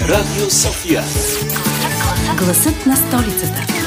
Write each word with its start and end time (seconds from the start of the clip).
Радио 0.00 0.50
София. 0.50 1.04
Гласът 2.38 2.86
на 2.86 2.96
столицата. 2.96 3.83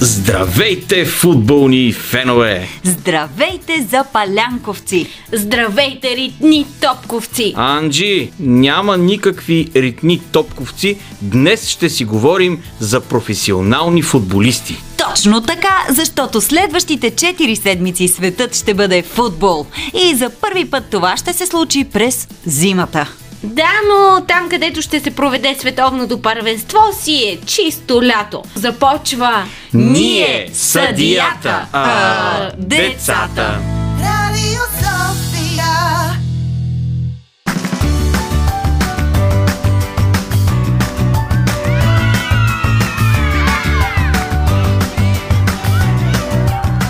Здравейте, 0.00 1.04
футболни 1.04 1.92
фенове! 1.92 2.68
Здравейте, 2.84 3.86
запалянковци! 3.90 5.06
Здравейте, 5.32 6.16
ритни 6.16 6.66
топковци! 6.80 7.54
Анджи, 7.56 8.30
няма 8.40 8.96
никакви 8.96 9.70
ритни 9.76 10.20
топковци. 10.32 10.98
Днес 11.22 11.68
ще 11.68 11.88
си 11.88 12.04
говорим 12.04 12.62
за 12.80 13.00
професионални 13.00 14.02
футболисти. 14.02 14.76
Точно 15.08 15.40
така, 15.40 15.86
защото 15.90 16.40
следващите 16.40 17.10
4 17.10 17.54
седмици 17.54 18.08
светът 18.08 18.56
ще 18.56 18.74
бъде 18.74 19.02
футбол. 19.02 19.66
И 19.94 20.14
за 20.14 20.30
първи 20.30 20.64
път 20.64 20.84
това 20.90 21.16
ще 21.16 21.32
се 21.32 21.46
случи 21.46 21.84
през 21.84 22.28
зимата. 22.46 23.12
Да, 23.42 23.70
но 23.88 24.24
там, 24.24 24.48
където 24.48 24.82
ще 24.82 25.00
се 25.00 25.10
проведе 25.10 25.56
световното 25.58 26.22
първенство, 26.22 26.78
си 27.00 27.14
е 27.14 27.46
чисто 27.46 28.02
лято. 28.02 28.42
Започва 28.54 29.44
Ние, 29.74 30.48
съдията, 30.52 31.66
а, 31.72 32.50
децата. 32.58 33.60
Radio 34.00 34.62
Sofia. 34.82 35.78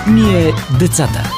Ние, 0.06 0.52
децата. 0.78 1.38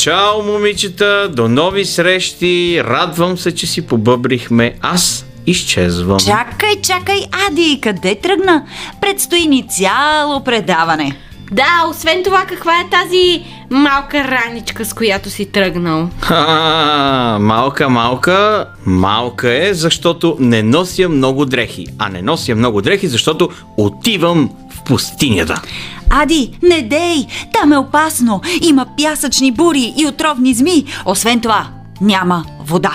Чао, 0.00 0.42
момичета! 0.42 1.28
До 1.28 1.48
нови 1.48 1.84
срещи! 1.84 2.82
Радвам 2.84 3.38
се, 3.38 3.54
че 3.54 3.66
си 3.66 3.86
побъбрихме. 3.86 4.74
Аз 4.80 5.26
изчезвам. 5.46 6.18
Чакай, 6.18 6.80
чакай, 6.82 7.20
Ади, 7.48 7.78
къде 7.82 8.14
тръгна? 8.14 8.64
Предстои 9.00 9.46
ни 9.46 9.68
цяло 9.68 10.44
предаване. 10.44 11.16
Да, 11.52 11.86
освен 11.90 12.22
това, 12.24 12.44
каква 12.48 12.80
е 12.80 12.90
тази 12.90 13.44
малка 13.70 14.24
раничка, 14.24 14.84
с 14.84 14.94
която 14.94 15.30
си 15.30 15.46
тръгнал? 15.46 16.08
А, 16.28 17.38
малка, 17.40 17.88
малка, 17.88 18.66
малка 18.86 19.68
е, 19.68 19.74
защото 19.74 20.36
не 20.40 20.62
нося 20.62 21.08
много 21.08 21.44
дрехи. 21.44 21.86
А 21.98 22.08
не 22.08 22.22
нося 22.22 22.54
много 22.54 22.82
дрехи, 22.82 23.08
защото 23.08 23.50
отивам 23.76 24.50
в 24.80 24.84
пустинята. 24.84 25.62
Ади, 26.10 26.58
не 26.62 26.82
дей! 26.82 27.26
Там 27.52 27.72
е 27.72 27.76
опасно! 27.76 28.40
Има 28.62 28.86
пясъчни 28.96 29.52
бури 29.52 29.94
и 29.98 30.06
отровни 30.06 30.54
зми. 30.54 30.84
Освен 31.06 31.40
това, 31.40 31.68
няма 32.00 32.44
вода. 32.66 32.92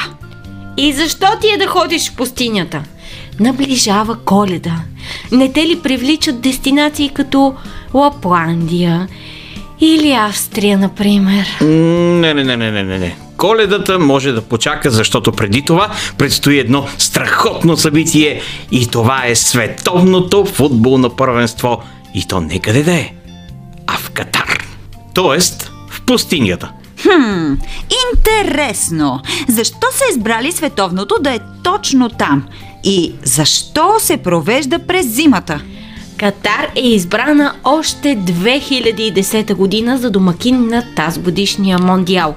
И 0.78 0.94
защо 0.94 1.28
ти 1.41 1.47
е 1.53 1.58
да 1.58 1.67
ходиш 1.67 2.11
в 2.11 2.16
пустинята? 2.16 2.83
Наближава 3.39 4.17
коледа. 4.25 4.75
Не 5.31 5.52
те 5.52 5.67
ли 5.67 5.80
привличат 5.80 6.41
дестинации 6.41 7.09
като 7.09 7.53
Лапландия 7.94 9.08
или 9.81 10.11
Австрия, 10.11 10.78
например? 10.78 11.45
Не, 11.61 12.33
не, 12.33 12.44
не, 12.44 12.58
не, 12.58 12.72
не, 12.72 12.83
не. 12.83 13.16
Коледата 13.38 14.00
може 14.00 14.31
да 14.31 14.41
почака, 14.41 14.91
защото 14.91 15.31
преди 15.31 15.61
това 15.61 15.89
предстои 16.17 16.59
едно 16.59 16.88
страхотно 17.36 17.78
събитие 17.78 18.41
и 18.72 18.88
това 18.88 19.25
е 19.25 19.36
световното 19.36 20.45
футболно 20.45 21.09
първенство. 21.09 21.81
И 22.14 22.28
то 22.28 22.41
не 22.41 22.59
къде 22.59 22.83
да 22.83 22.94
е, 22.94 23.14
а 23.88 23.97
в 23.97 24.09
Катар. 24.09 24.66
Тоест 25.13 25.72
в 25.90 26.01
пустинята. 26.01 26.72
Хм, 27.01 27.53
интересно. 28.07 29.22
Защо 29.47 29.88
са 29.91 30.03
избрали 30.12 30.51
световното 30.51 31.16
да 31.22 31.34
е 31.34 31.40
точно 31.63 32.09
там? 32.09 32.47
И 32.84 33.13
защо 33.24 33.95
се 34.00 34.18
провежда 34.18 34.79
през 34.79 35.07
зимата? 35.07 35.62
Катар 36.18 36.72
е 36.75 36.88
избрана 36.88 37.53
още 37.63 38.18
2010 38.18 39.56
година 39.56 39.97
за 39.97 40.12
домакин 40.12 40.68
на 40.68 40.84
тази 40.95 41.19
годишния 41.19 41.79
мондиал. 41.79 42.35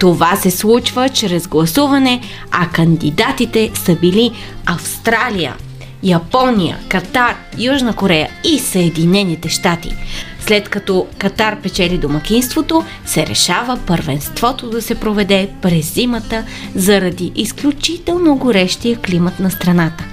Това 0.00 0.36
се 0.36 0.50
случва 0.50 1.08
чрез 1.08 1.48
гласуване, 1.48 2.20
а 2.50 2.68
кандидатите 2.68 3.70
са 3.74 3.94
били 3.94 4.30
Австралия, 4.66 5.56
Япония, 6.02 6.78
Катар, 6.88 7.36
Южна 7.58 7.96
Корея 7.96 8.28
и 8.44 8.58
Съединените 8.58 9.48
щати. 9.48 9.94
След 10.40 10.68
като 10.68 11.06
Катар 11.18 11.60
печели 11.60 11.98
домакинството, 11.98 12.84
се 13.06 13.26
решава 13.26 13.78
първенството 13.86 14.70
да 14.70 14.82
се 14.82 14.94
проведе 14.94 15.48
през 15.62 15.94
зимата 15.94 16.44
заради 16.74 17.32
изключително 17.36 18.36
горещия 18.36 18.98
климат 18.98 19.40
на 19.40 19.50
страната. 19.50 20.04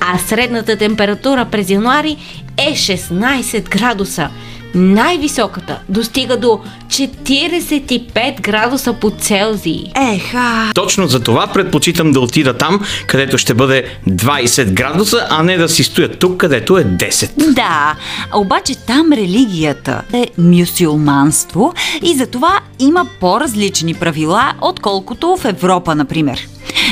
А 0.00 0.18
средната 0.18 0.76
температура 0.76 1.44
през 1.50 1.70
януари 1.70 2.16
е 2.56 2.74
16 2.74 3.68
градуса. 3.68 4.30
Най-високата 4.76 5.78
достига 5.88 6.36
до 6.36 6.60
45 6.88 8.40
градуса 8.40 8.92
по 8.92 9.10
Целзий. 9.10 9.84
Еха, 10.12 10.70
Точно 10.74 11.06
за 11.06 11.20
това 11.20 11.46
предпочитам 11.46 12.12
да 12.12 12.20
отида 12.20 12.58
там, 12.58 12.80
където 13.06 13.38
ще 13.38 13.54
бъде 13.54 13.84
20 14.08 14.64
градуса, 14.72 15.26
а 15.30 15.42
не 15.42 15.56
да 15.56 15.68
си 15.68 15.84
стоя 15.84 16.08
тук, 16.08 16.36
където 16.36 16.78
е 16.78 16.84
10. 16.84 17.54
Да, 17.54 17.94
обаче 18.34 18.74
там 18.86 19.12
религията 19.12 20.02
е 20.12 20.26
мюсюлманство 20.38 21.74
и 22.02 22.16
затова 22.16 22.60
има 22.78 23.06
по-различни 23.20 23.94
правила, 23.94 24.52
отколкото 24.60 25.36
в 25.36 25.44
Европа, 25.44 25.94
например. 25.94 26.48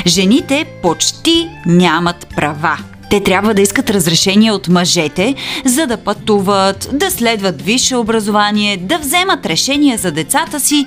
Жените 0.07 0.65
почти 0.81 1.49
нямат 1.65 2.27
права. 2.35 2.77
Те 3.09 3.23
трябва 3.23 3.53
да 3.53 3.61
искат 3.61 3.89
разрешение 3.89 4.51
от 4.51 4.67
мъжете, 4.67 5.35
за 5.65 5.87
да 5.87 5.97
пътуват, 5.97 6.89
да 6.93 7.11
следват 7.11 7.61
висше 7.61 7.95
образование, 7.95 8.77
да 8.77 8.97
вземат 8.97 9.45
решения 9.45 9.97
за 9.97 10.11
децата 10.11 10.59
си 10.59 10.85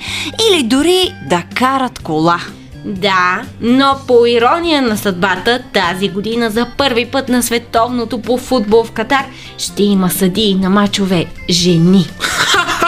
или 0.51 0.62
дори 0.62 1.15
да 1.31 1.43
карат 1.55 1.99
кола. 1.99 2.41
Да, 2.84 3.43
но 3.61 3.97
по 4.07 4.27
ирония 4.27 4.83
на 4.83 4.97
съдбата, 4.97 5.62
тази 5.73 6.09
година 6.09 6.51
за 6.51 6.67
първи 6.77 7.07
път 7.07 7.28
на 7.28 7.43
световното 7.43 8.23
по 8.23 8.39
футбол 8.39 8.84
в 8.84 8.93
Катар 8.93 9.25
ще 9.59 9.83
има 9.83 10.11
съдии 10.11 10.55
на 10.55 10.71
мачове 10.71 11.27
жени. 11.51 12.07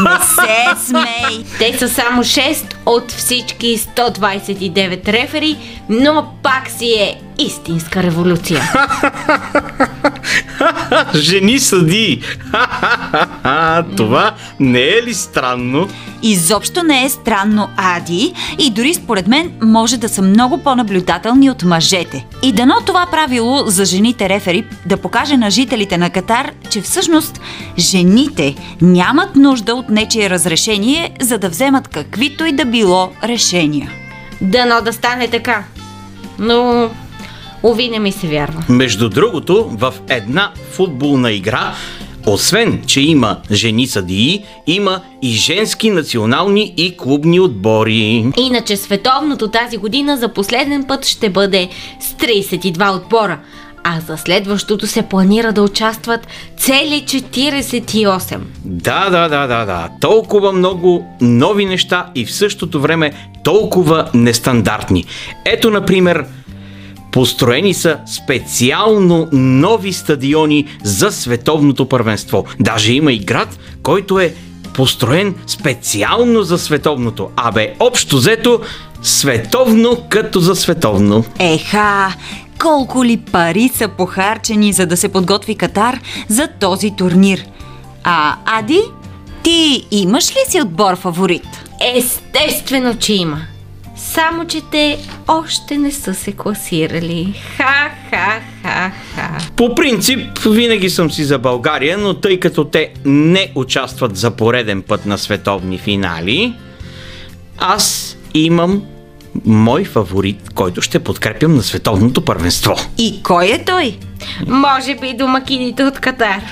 Не 0.00 0.10
се 0.24 0.86
смей! 0.86 1.44
Те 1.58 1.78
са 1.78 1.88
само 1.88 2.24
6 2.24 2.74
от 2.86 3.12
всички 3.12 3.78
129 3.78 5.08
рефери, 5.08 5.56
но 5.88 6.32
пак 6.42 6.70
си 6.70 6.86
е 6.86 7.20
истинска 7.38 8.02
революция. 8.02 8.72
Жени 11.14 11.58
съди! 11.58 12.22
Това 13.96 14.34
не 14.60 14.80
е 14.80 15.02
ли 15.02 15.14
странно? 15.14 15.88
Изобщо 16.22 16.82
не 16.82 17.04
е 17.04 17.08
странно, 17.08 17.68
Ади, 17.76 18.34
и 18.58 18.70
дори 18.70 18.94
според 18.94 19.26
мен 19.26 19.52
може 19.62 19.96
да 19.96 20.08
са 20.08 20.22
много 20.22 20.58
по-наблюдателни 20.58 21.50
от 21.50 21.62
мъжете. 21.62 22.26
И 22.42 22.52
дано 22.52 22.74
това 22.86 23.06
правило 23.10 23.62
за 23.66 23.84
жените 23.84 24.28
рефери 24.28 24.64
да 24.86 24.96
покаже 24.96 25.36
на 25.36 25.50
жителите 25.50 25.98
на 25.98 26.10
Катар, 26.10 26.50
че 26.70 26.80
всъщност 26.80 27.40
жените 27.78 28.54
нямат 28.80 29.36
нужда 29.36 29.74
от 29.74 29.88
нечие 29.88 30.30
разрешение, 30.30 31.16
за 31.20 31.38
да 31.38 31.48
вземат 31.48 31.88
каквито 31.88 32.44
и 32.44 32.52
да 32.52 32.64
било 32.64 33.10
решения. 33.24 33.90
Дано 34.40 34.80
да 34.80 34.92
стане 34.92 35.28
така. 35.28 35.64
Но, 36.38 36.90
уви 37.62 37.88
не 37.88 37.98
ми 37.98 38.12
се 38.12 38.26
вярва. 38.26 38.64
Между 38.68 39.08
другото, 39.08 39.68
в 39.72 39.94
една 40.08 40.52
футболна 40.72 41.32
игра, 41.32 41.74
освен, 42.26 42.82
че 42.86 43.00
има 43.00 43.36
жени 43.50 43.86
съдии, 43.86 44.44
има 44.66 45.00
и 45.22 45.30
женски 45.30 45.90
национални 45.90 46.74
и 46.76 46.96
клубни 46.96 47.40
отбори. 47.40 48.32
Иначе 48.36 48.76
световното 48.76 49.48
тази 49.48 49.76
година 49.76 50.16
за 50.16 50.28
последен 50.28 50.84
път 50.84 51.06
ще 51.06 51.30
бъде 51.30 51.68
с 52.00 52.12
32 52.12 52.96
отбора, 52.96 53.38
а 53.84 54.00
за 54.00 54.16
следващото 54.16 54.86
се 54.86 55.02
планира 55.02 55.52
да 55.52 55.62
участват 55.62 56.26
цели 56.56 57.04
48. 57.06 58.38
Да, 58.64 59.10
да, 59.10 59.28
да, 59.28 59.46
да, 59.46 59.64
да. 59.64 59.88
Толкова 60.00 60.52
много 60.52 61.06
нови 61.20 61.66
неща 61.66 62.06
и 62.14 62.24
в 62.26 62.32
същото 62.32 62.80
време 62.80 63.12
толкова 63.44 64.10
нестандартни. 64.14 65.04
Ето, 65.44 65.70
например, 65.70 66.24
Построени 67.14 67.74
са 67.74 67.98
специално 68.06 69.28
нови 69.32 69.92
стадиони 69.92 70.66
за 70.82 71.12
световното 71.12 71.88
първенство. 71.88 72.44
Даже 72.60 72.92
има 72.92 73.12
и 73.12 73.18
град, 73.18 73.58
който 73.82 74.18
е 74.18 74.34
построен 74.74 75.34
специално 75.46 76.42
за 76.42 76.58
световното. 76.58 77.30
Абе, 77.36 77.74
общо 77.80 78.16
взето, 78.16 78.60
Световно 79.02 79.98
като 80.08 80.40
за 80.40 80.56
световно. 80.56 81.24
Еха, 81.38 82.14
колко 82.60 83.04
ли 83.04 83.16
пари 83.16 83.70
са 83.74 83.88
похарчени, 83.88 84.72
за 84.72 84.86
да 84.86 84.96
се 84.96 85.08
подготви 85.08 85.54
Катар 85.54 86.00
за 86.28 86.48
този 86.60 86.90
турнир? 86.96 87.44
А, 88.04 88.36
Ади, 88.46 88.80
ти 89.42 89.86
имаш 89.90 90.30
ли 90.30 90.40
си 90.48 90.60
отбор 90.60 90.96
фаворит? 90.96 91.46
Естествено, 91.94 92.98
че 92.98 93.12
има. 93.12 93.53
Само, 94.14 94.44
че 94.44 94.60
те 94.70 94.98
още 95.28 95.78
не 95.78 95.92
са 95.92 96.14
се 96.14 96.32
класирали. 96.32 97.34
Ха-ха-ха-ха. 97.56 99.30
По 99.56 99.74
принцип, 99.74 100.38
винаги 100.38 100.90
съм 100.90 101.10
си 101.10 101.24
за 101.24 101.38
България, 101.38 101.98
но 101.98 102.14
тъй 102.14 102.40
като 102.40 102.64
те 102.64 102.92
не 103.04 103.52
участват 103.54 104.16
за 104.16 104.30
пореден 104.30 104.82
път 104.82 105.06
на 105.06 105.18
световни 105.18 105.78
финали, 105.78 106.54
аз 107.58 108.16
имам 108.34 108.82
мой 109.44 109.84
фаворит, 109.84 110.50
който 110.54 110.82
ще 110.82 110.98
подкрепям 110.98 111.54
на 111.54 111.62
световното 111.62 112.24
първенство. 112.24 112.76
И 112.98 113.22
кой 113.22 113.46
е 113.46 113.64
той? 113.64 113.98
Може 114.46 114.94
би 114.94 115.14
домакините 115.14 115.84
от 115.84 115.98
Катар. 115.98 116.42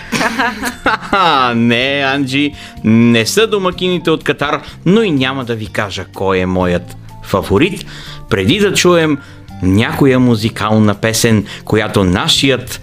Не, 1.54 2.04
Анджи, 2.06 2.54
не 2.84 3.26
са 3.26 3.46
домакините 3.46 4.10
от 4.10 4.24
Катар, 4.24 4.62
но 4.86 5.02
и 5.02 5.10
няма 5.10 5.44
да 5.44 5.54
ви 5.54 5.66
кажа 5.66 6.04
кой 6.14 6.38
е 6.38 6.46
моят 6.46 6.96
фаворит, 7.22 7.86
преди 8.30 8.58
да 8.58 8.74
чуем 8.74 9.18
някоя 9.62 10.18
музикална 10.18 10.94
песен, 10.94 11.46
която 11.64 12.04
нашият 12.04 12.80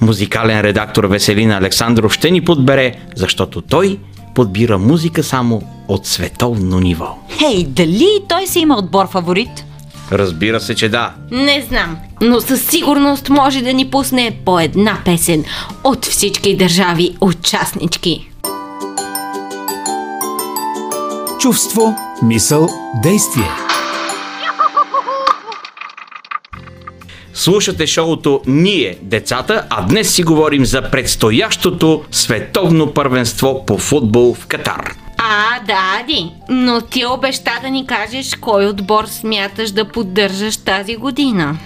музикален 0.00 0.60
редактор 0.60 1.04
Веселин 1.04 1.50
Александров 1.50 2.12
ще 2.12 2.30
ни 2.30 2.44
подбере, 2.44 2.94
защото 3.16 3.60
той 3.60 3.98
подбира 4.34 4.78
музика 4.78 5.22
само 5.22 5.62
от 5.88 6.06
световно 6.06 6.80
ниво. 6.80 7.18
Хей, 7.38 7.64
дали 7.64 8.08
той 8.28 8.46
си 8.46 8.58
има 8.58 8.78
отбор 8.78 9.10
фаворит? 9.10 9.64
Разбира 10.12 10.60
се, 10.60 10.74
че 10.74 10.88
да. 10.88 11.14
Не 11.30 11.64
знам, 11.68 11.96
но 12.20 12.40
със 12.40 12.66
сигурност 12.66 13.28
може 13.28 13.62
да 13.62 13.72
ни 13.72 13.90
пусне 13.90 14.36
по 14.44 14.60
една 14.60 14.98
песен 15.04 15.44
от 15.84 16.04
всички 16.04 16.56
държави 16.56 17.16
участнички. 17.20 18.30
Чувство, 21.40 21.96
мисъл, 22.24 22.68
действие. 23.02 23.50
Слушате 27.34 27.86
шоуто 27.86 28.40
Ние, 28.46 28.98
децата, 29.02 29.66
а 29.70 29.82
днес 29.82 30.14
си 30.14 30.22
говорим 30.22 30.64
за 30.64 30.90
предстоящото 30.90 32.04
световно 32.10 32.94
първенство 32.94 33.66
по 33.66 33.78
футбол 33.78 34.34
в 34.34 34.46
Катар. 34.46 34.94
А, 35.18 35.60
да, 35.66 36.00
Ади, 36.00 36.30
но 36.48 36.80
ти 36.80 37.06
обеща 37.06 37.50
да 37.62 37.70
ни 37.70 37.86
кажеш 37.86 38.34
кой 38.40 38.66
отбор 38.66 39.04
смяташ 39.06 39.70
да 39.70 39.88
поддържаш 39.88 40.56
тази 40.56 40.96
година. 40.96 41.56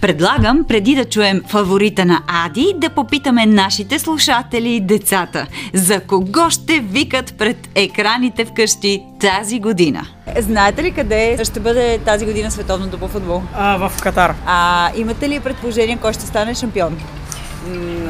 Предлагам, 0.00 0.64
преди 0.68 0.94
да 0.94 1.04
чуем 1.04 1.42
фаворита 1.48 2.04
на 2.04 2.22
Ади, 2.26 2.74
да 2.76 2.90
попитаме 2.90 3.46
нашите 3.46 3.98
слушатели 3.98 4.68
и 4.70 4.80
децата. 4.80 5.46
За 5.74 6.00
кого 6.00 6.50
ще 6.50 6.78
викат 6.78 7.34
пред 7.38 7.56
екраните 7.74 8.44
вкъщи 8.44 9.02
тази 9.20 9.60
година? 9.60 10.06
Знаете 10.38 10.82
ли 10.82 10.92
къде 10.92 11.38
ще 11.44 11.60
бъде 11.60 11.98
тази 11.98 12.26
година 12.26 12.50
световното 12.50 12.98
по 12.98 13.08
футбол? 13.08 13.42
А, 13.54 13.88
в 13.88 14.02
Катар. 14.02 14.34
А 14.46 14.90
имате 14.96 15.28
ли 15.28 15.40
предположение 15.40 15.98
кой 16.02 16.12
ще 16.12 16.26
стане 16.26 16.54
шампион? 16.54 16.98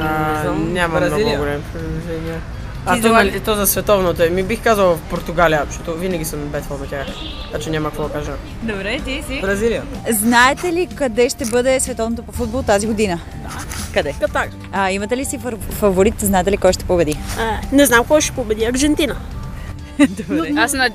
А, 0.01 0.53
няма 0.59 0.99
Бразилия. 1.01 1.27
много 1.27 1.39
голем 1.39 1.63
предложение. 1.73 2.39
А 2.89 2.97
то, 2.97 3.03
за- 3.03 3.13
нали, 3.13 3.41
то 3.41 3.55
за 3.55 3.67
световното 3.67 4.23
е. 4.23 4.29
Ми 4.29 4.43
бих 4.43 4.63
казал 4.63 4.97
в 4.97 5.01
Португалия, 5.01 5.63
защото 5.67 5.95
винаги 5.95 6.25
съм 6.25 6.41
бетвал 6.41 6.79
на 6.79 6.87
тях. 6.87 7.07
Значи 7.51 7.71
няма 7.71 7.89
какво 7.89 8.03
да 8.03 8.13
кажа. 8.13 8.33
Добре, 8.63 9.01
ти 9.01 9.23
си. 9.27 9.41
Бразилия. 9.41 9.83
Знаете 10.11 10.73
ли 10.73 10.89
къде 10.95 11.29
ще 11.29 11.45
бъде 11.45 11.81
световното 11.81 12.23
по 12.23 12.33
футбол 12.33 12.63
тази 12.63 12.87
година? 12.87 13.21
Да. 13.35 13.49
Къде? 13.95 14.15
Катар. 14.21 14.49
А, 14.73 14.91
имате 14.91 15.17
ли 15.17 15.25
си 15.25 15.39
фаворит? 15.71 16.15
Знаете 16.21 16.51
ли 16.51 16.57
кой 16.57 16.73
ще 16.73 16.85
победи? 16.85 17.19
А, 17.39 17.59
не 17.73 17.87
знам 17.87 18.05
кой 18.05 18.21
ще 18.21 18.33
победи. 18.33 18.65
Аржентина. 18.65 19.17
Добре. 19.99 20.53
Аз, 20.57 20.73
над... 20.73 20.93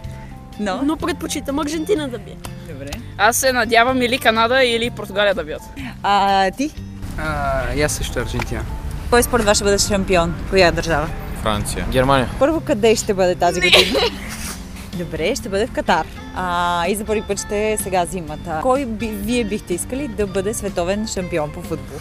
Но? 0.60 0.81
но 0.84 0.98
предпочитам 0.98 1.60
Аржентина 1.60 2.07
да 2.07 2.18
бие. 2.18 2.36
Добре. 2.74 2.90
Аз 3.18 3.38
се 3.38 3.54
надявам 3.54 4.01
или 4.01 4.18
Канада, 4.18 4.63
или 4.63 4.90
Португалия 4.90 5.36
да 5.36 5.44
бият. 5.44 5.62
А, 6.04 6.51
ти? 6.51 6.72
А, 7.18 7.84
аз 7.86 7.92
също 7.92 8.19
Аржентина. 8.19 8.62
Кой 9.10 9.24
според 9.24 9.45
вас 9.45 9.57
ще 9.57 9.63
бъде 9.63 9.78
шампион? 9.78 10.36
Коя 10.50 10.72
държава? 10.72 11.07
Франция. 11.44 11.86
Германия. 11.92 12.30
Първо, 12.40 12.62
къде 12.62 12.95
ще 12.95 13.13
бъде 13.13 13.36
тази 13.36 13.62
година? 13.62 14.00
Добре, 14.98 15.36
ще 15.36 15.50
бъде 15.50 15.68
в 15.68 15.72
Катар. 15.72 16.06
А, 16.36 16.88
и 16.88 16.95
за 16.95 17.06
първи 17.06 17.22
път 17.22 17.40
ще 17.40 17.72
е 17.72 17.78
сега 17.78 18.06
зимата. 18.06 18.60
Кой 18.62 18.86
би, 18.86 19.07
вие 19.07 19.44
бихте 19.44 19.74
искали 19.74 20.07
да 20.07 20.28
бъде 20.28 20.54
световен 20.54 21.07
шампион 21.07 21.51
по 21.51 21.62
футбол? 21.62 21.98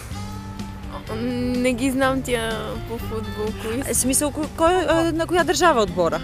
Не 1.17 1.73
ги 1.73 1.91
знам 1.91 2.23
тя 2.23 2.50
по 2.89 2.99
футбол. 2.99 3.47
Кои 3.62 3.81
Е, 3.81 3.94
В 3.94 3.97
смисъл, 3.97 4.33
кой, 4.56 4.73
на 5.12 5.27
коя 5.27 5.44
държава 5.44 5.81
е 5.81 5.83
отбора? 5.83 6.21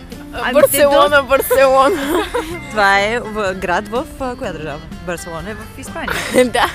Барселона, 0.52 1.22
Барселона. 1.22 2.24
Това 2.70 3.00
е 3.00 3.20
град 3.54 3.88
в 3.88 4.04
коя 4.38 4.52
държава? 4.52 4.80
Барселона 5.08 5.50
е 5.50 5.54
в 5.54 5.78
Испания. 5.78 6.12
да. 6.44 6.66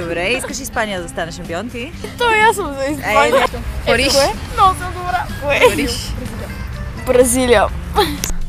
Добре, 0.00 0.28
искаш 0.28 0.58
Испания 0.58 1.02
да 1.02 1.08
стане 1.08 1.32
шампион 1.32 1.70
ти? 1.70 1.92
То 2.18 2.24
е 2.24 2.38
ясно 2.38 2.64
за 2.64 2.84
Е, 2.84 2.92
Испания. 2.92 3.32
нещо. 3.32 3.56
Париж. 3.86 4.12
Кое? 4.12 4.32
Много 4.54 4.74
съм 4.74 4.88
добра. 4.92 5.26
Кое? 5.42 5.60
Париж. 5.70 6.12
Бразилия. 7.06 7.64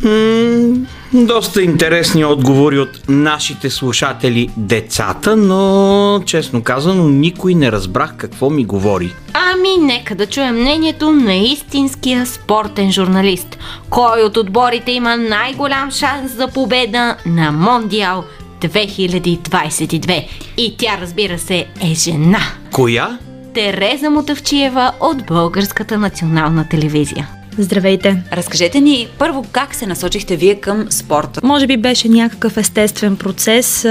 М, 0.04 0.86
доста 1.14 1.62
интересни 1.62 2.26
отговори 2.26 2.80
от 2.80 3.02
нашите 3.10 3.70
слушатели 3.70 4.50
децата, 4.58 5.36
но 5.36 6.24
честно 6.26 6.64
казано 6.64 7.10
никой 7.10 7.56
не 7.56 7.72
разбрах 7.72 8.16
какво 8.18 8.50
ми 8.50 8.66
говори. 8.66 9.14
Ами, 9.34 9.78
нека 9.78 10.16
да 10.16 10.26
чуем 10.26 10.56
мнението 10.56 11.12
на 11.12 11.34
истинския 11.36 12.26
спортен 12.26 12.92
журналист. 12.92 13.58
Кой 13.90 14.22
от 14.22 14.38
отборите 14.38 14.92
има 14.92 15.18
най-голям 15.18 15.92
шанс 15.92 16.32
за 16.32 16.48
победа 16.48 17.16
на 17.26 17.52
Мондиал 17.52 18.24
2022? 18.68 20.28
И 20.58 20.76
тя, 20.78 20.98
разбира 21.02 21.40
се, 21.40 21.66
е 21.82 21.94
жена. 21.94 22.42
Коя? 22.72 23.20
Тереза 23.54 24.10
Мотавчиева 24.10 24.92
от 25.00 25.26
Българската 25.26 25.98
национална 25.98 26.70
телевизия. 26.70 27.30
Здравейте! 27.58 28.24
Разкажете 28.34 28.82
ни 28.82 29.08
първо 29.18 29.46
как 29.52 29.76
се 29.76 29.88
насочихте 29.88 30.36
вие 30.36 30.56
към 30.56 30.92
спорта. 30.92 31.42
Може 31.44 31.68
би 31.68 31.78
беше 31.78 32.10
някакъв 32.10 32.58
естествен 32.58 33.18
процес, 33.18 33.86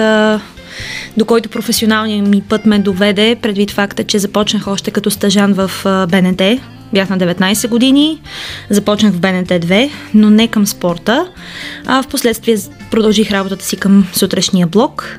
до 1.16 1.24
който 1.24 1.48
професионалният 1.48 2.28
ми 2.28 2.42
път 2.48 2.66
ме 2.66 2.78
доведе, 2.78 3.36
предвид 3.42 3.70
факта, 3.70 4.04
че 4.04 4.18
започнах 4.18 4.66
още 4.66 4.90
като 4.90 5.10
стажан 5.10 5.52
в 5.52 5.70
БНТ. 6.10 6.42
Бях 6.92 7.10
на 7.10 7.18
19 7.18 7.68
години, 7.68 8.20
започнах 8.70 9.12
в 9.12 9.20
БНТ 9.20 9.48
2, 9.48 9.90
но 10.14 10.30
не 10.30 10.48
към 10.48 10.66
спорта. 10.66 11.28
А 11.86 12.02
в 12.02 12.08
последствие 12.08 12.56
продължих 12.90 13.30
работата 13.30 13.64
си 13.64 13.76
към 13.76 14.06
сутрешния 14.12 14.66
блок. 14.66 15.18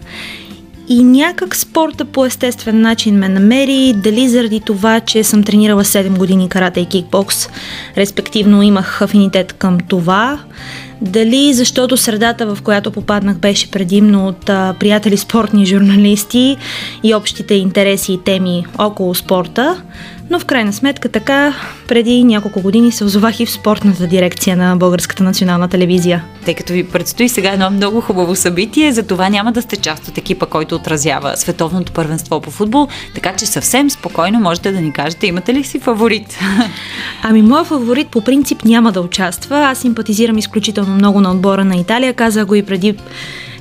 И 0.88 1.04
някак 1.04 1.56
спорта 1.56 2.06
по 2.06 2.26
естествен 2.26 2.82
начин 2.82 3.18
ме 3.18 3.30
намери, 3.30 3.94
дали 3.98 4.30
заради 4.30 4.60
това, 4.60 5.00
че 5.00 5.24
съм 5.24 5.44
тренирала 5.44 5.84
7 5.84 6.18
години 6.18 6.50
карате 6.50 6.80
и 6.80 6.86
кикбокс, 6.86 7.50
респективно 7.98 8.64
имах 8.64 9.02
афинитет 9.02 9.54
към 9.54 9.78
това, 9.80 10.40
дали 11.02 11.54
защото 11.54 11.98
средата, 11.98 12.56
в 12.56 12.62
която 12.62 12.92
попаднах, 12.92 13.38
беше 13.38 13.72
предимно 13.72 14.28
от 14.28 14.50
а, 14.50 14.76
приятели 14.80 15.18
спортни 15.18 15.66
журналисти 15.66 16.58
и 17.04 17.16
общите 17.16 17.54
интереси 17.54 18.14
и 18.14 18.24
теми 18.24 18.66
около 18.78 19.16
спорта, 19.16 19.82
но 20.30 20.40
в 20.40 20.46
крайна 20.46 20.74
сметка 20.74 21.10
така, 21.10 21.54
преди 21.88 22.24
няколко 22.24 22.62
години 22.62 22.92
се 22.92 23.04
озовах 23.04 23.40
и 23.40 23.46
в 23.46 23.52
спортната 23.52 24.08
дирекция 24.08 24.58
на 24.58 24.76
Българската 24.76 25.24
национална 25.24 25.68
телевизия. 25.68 26.24
Тъй 26.46 26.54
като 26.54 26.74
ви 26.74 26.88
предстои 26.88 27.30
сега 27.30 27.52
едно 27.52 27.70
много 27.70 28.02
хубаво 28.02 28.36
събитие, 28.36 28.92
за 28.92 29.04
това 29.04 29.30
няма 29.30 29.52
да 29.52 29.62
сте 29.62 29.78
част 29.78 30.08
от 30.08 30.18
екипа, 30.18 30.46
който 30.46 30.76
отразява 30.76 31.38
световното 31.38 31.92
първенство 31.92 32.42
по 32.42 32.52
футбол, 32.52 32.88
така 33.16 33.34
че 33.34 33.46
съвсем 33.46 33.90
спокойно 33.90 34.40
можете 34.40 34.72
да 34.72 34.82
ни 34.82 34.94
кажете, 34.94 35.28
имате 35.28 35.54
ли 35.54 35.64
си 35.64 35.80
фаворит? 35.80 36.40
Ами, 37.24 37.42
моят 37.42 37.68
фаворит 37.68 38.08
по 38.08 38.22
принцип 38.22 38.66
няма 38.66 38.92
да 38.92 39.02
участва. 39.02 39.58
Аз 39.58 39.78
симпатизирам 39.78 40.38
изключително 40.38 40.89
много 40.90 41.22
на 41.22 41.32
отбора 41.32 41.66
на 41.66 41.76
Италия. 41.76 42.14
Казах 42.14 42.46
го 42.46 42.56
и 42.56 42.64
преди 42.64 42.96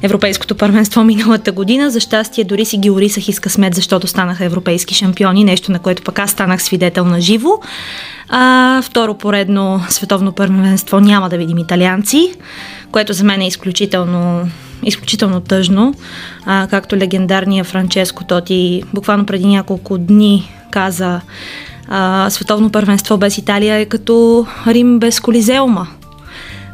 Европейското 0.02 0.54
първенство 0.54 1.04
миналата 1.04 1.52
година. 1.52 1.90
За 1.90 2.00
щастие 2.00 2.44
дори 2.44 2.64
си 2.64 2.78
ги 2.78 2.90
орисах 2.90 3.28
и 3.28 3.32
с 3.32 3.40
късмет, 3.40 3.74
защото 3.74 4.06
станаха 4.06 4.44
европейски 4.44 4.94
шампиони, 4.94 5.44
нещо 5.44 5.72
на 5.72 5.78
което 5.78 6.02
пък 6.02 6.18
аз 6.18 6.30
станах 6.30 6.62
свидетел 6.62 7.04
на 7.04 7.20
живо. 7.20 7.50
А, 8.28 8.82
второ 8.82 9.14
поредно 9.14 9.80
световно 9.88 10.32
първенство 10.32 11.00
няма 11.00 11.28
да 11.28 11.38
видим 11.38 11.58
италианци, 11.58 12.34
което 12.92 13.12
за 13.12 13.24
мен 13.24 13.40
е 13.40 13.46
изключително 13.46 14.48
изключително 14.82 15.40
тъжно, 15.40 15.94
а, 16.46 16.66
както 16.70 16.96
легендарния 16.96 17.64
Франческо 17.64 18.24
Тоти 18.24 18.82
буквално 18.94 19.26
преди 19.26 19.46
няколко 19.46 19.98
дни 19.98 20.50
каза 20.70 21.20
а, 21.88 22.30
световно 22.30 22.70
първенство 22.70 23.16
без 23.16 23.38
Италия 23.38 23.76
е 23.76 23.84
като 23.84 24.46
Рим 24.66 24.98
без 24.98 25.20
Колизеума. 25.20 25.86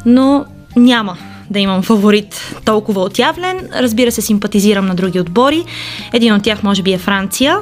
Но 0.07 0.45
няма. 0.77 1.17
да 1.51 1.59
имам 1.61 1.83
фаворит 1.83 2.55
толкова 2.65 3.01
отявлен. 3.01 3.69
Разбира 3.75 4.13
се, 4.13 4.23
симпатизирам 4.23 4.87
на 4.87 4.95
други 4.95 5.21
отбори. 5.21 5.65
Един 6.13 6.35
от 6.35 6.43
тях 6.43 6.63
може 6.63 6.83
би 6.83 6.93
е 6.93 6.99
Франция, 6.99 7.59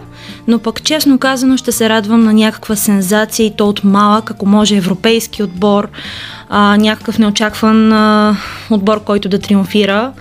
но 0.48 0.58
пък 0.58 0.82
честно 0.82 1.18
казано 1.18 1.56
ще 1.56 1.72
се 1.72 1.88
радвам 1.88 2.24
на 2.24 2.32
някаква 2.32 2.76
сензация 2.76 3.46
и 3.46 3.56
то 3.56 3.68
от 3.68 3.84
малък, 3.84 4.30
ако 4.30 4.46
може 4.46 4.76
европейски 4.76 5.42
отбор, 5.42 5.88
а, 6.48 6.76
някакъв 6.76 7.18
неочакван 7.18 7.92
а, 7.92 8.36
отбор, 8.70 9.04
който 9.04 9.28
да 9.28 9.38
триумфира. 9.38 10.12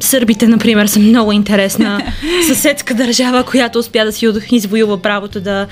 Сърбите, 0.00 0.46
например, 0.46 0.86
са 0.86 1.00
много 1.00 1.32
интересна 1.32 2.00
съседска 2.46 2.94
държава, 2.94 3.44
която 3.44 3.78
успя 3.78 4.04
да 4.04 4.12
си 4.12 4.28
извоюва 4.52 5.02
правото 5.02 5.40
да, 5.40 5.66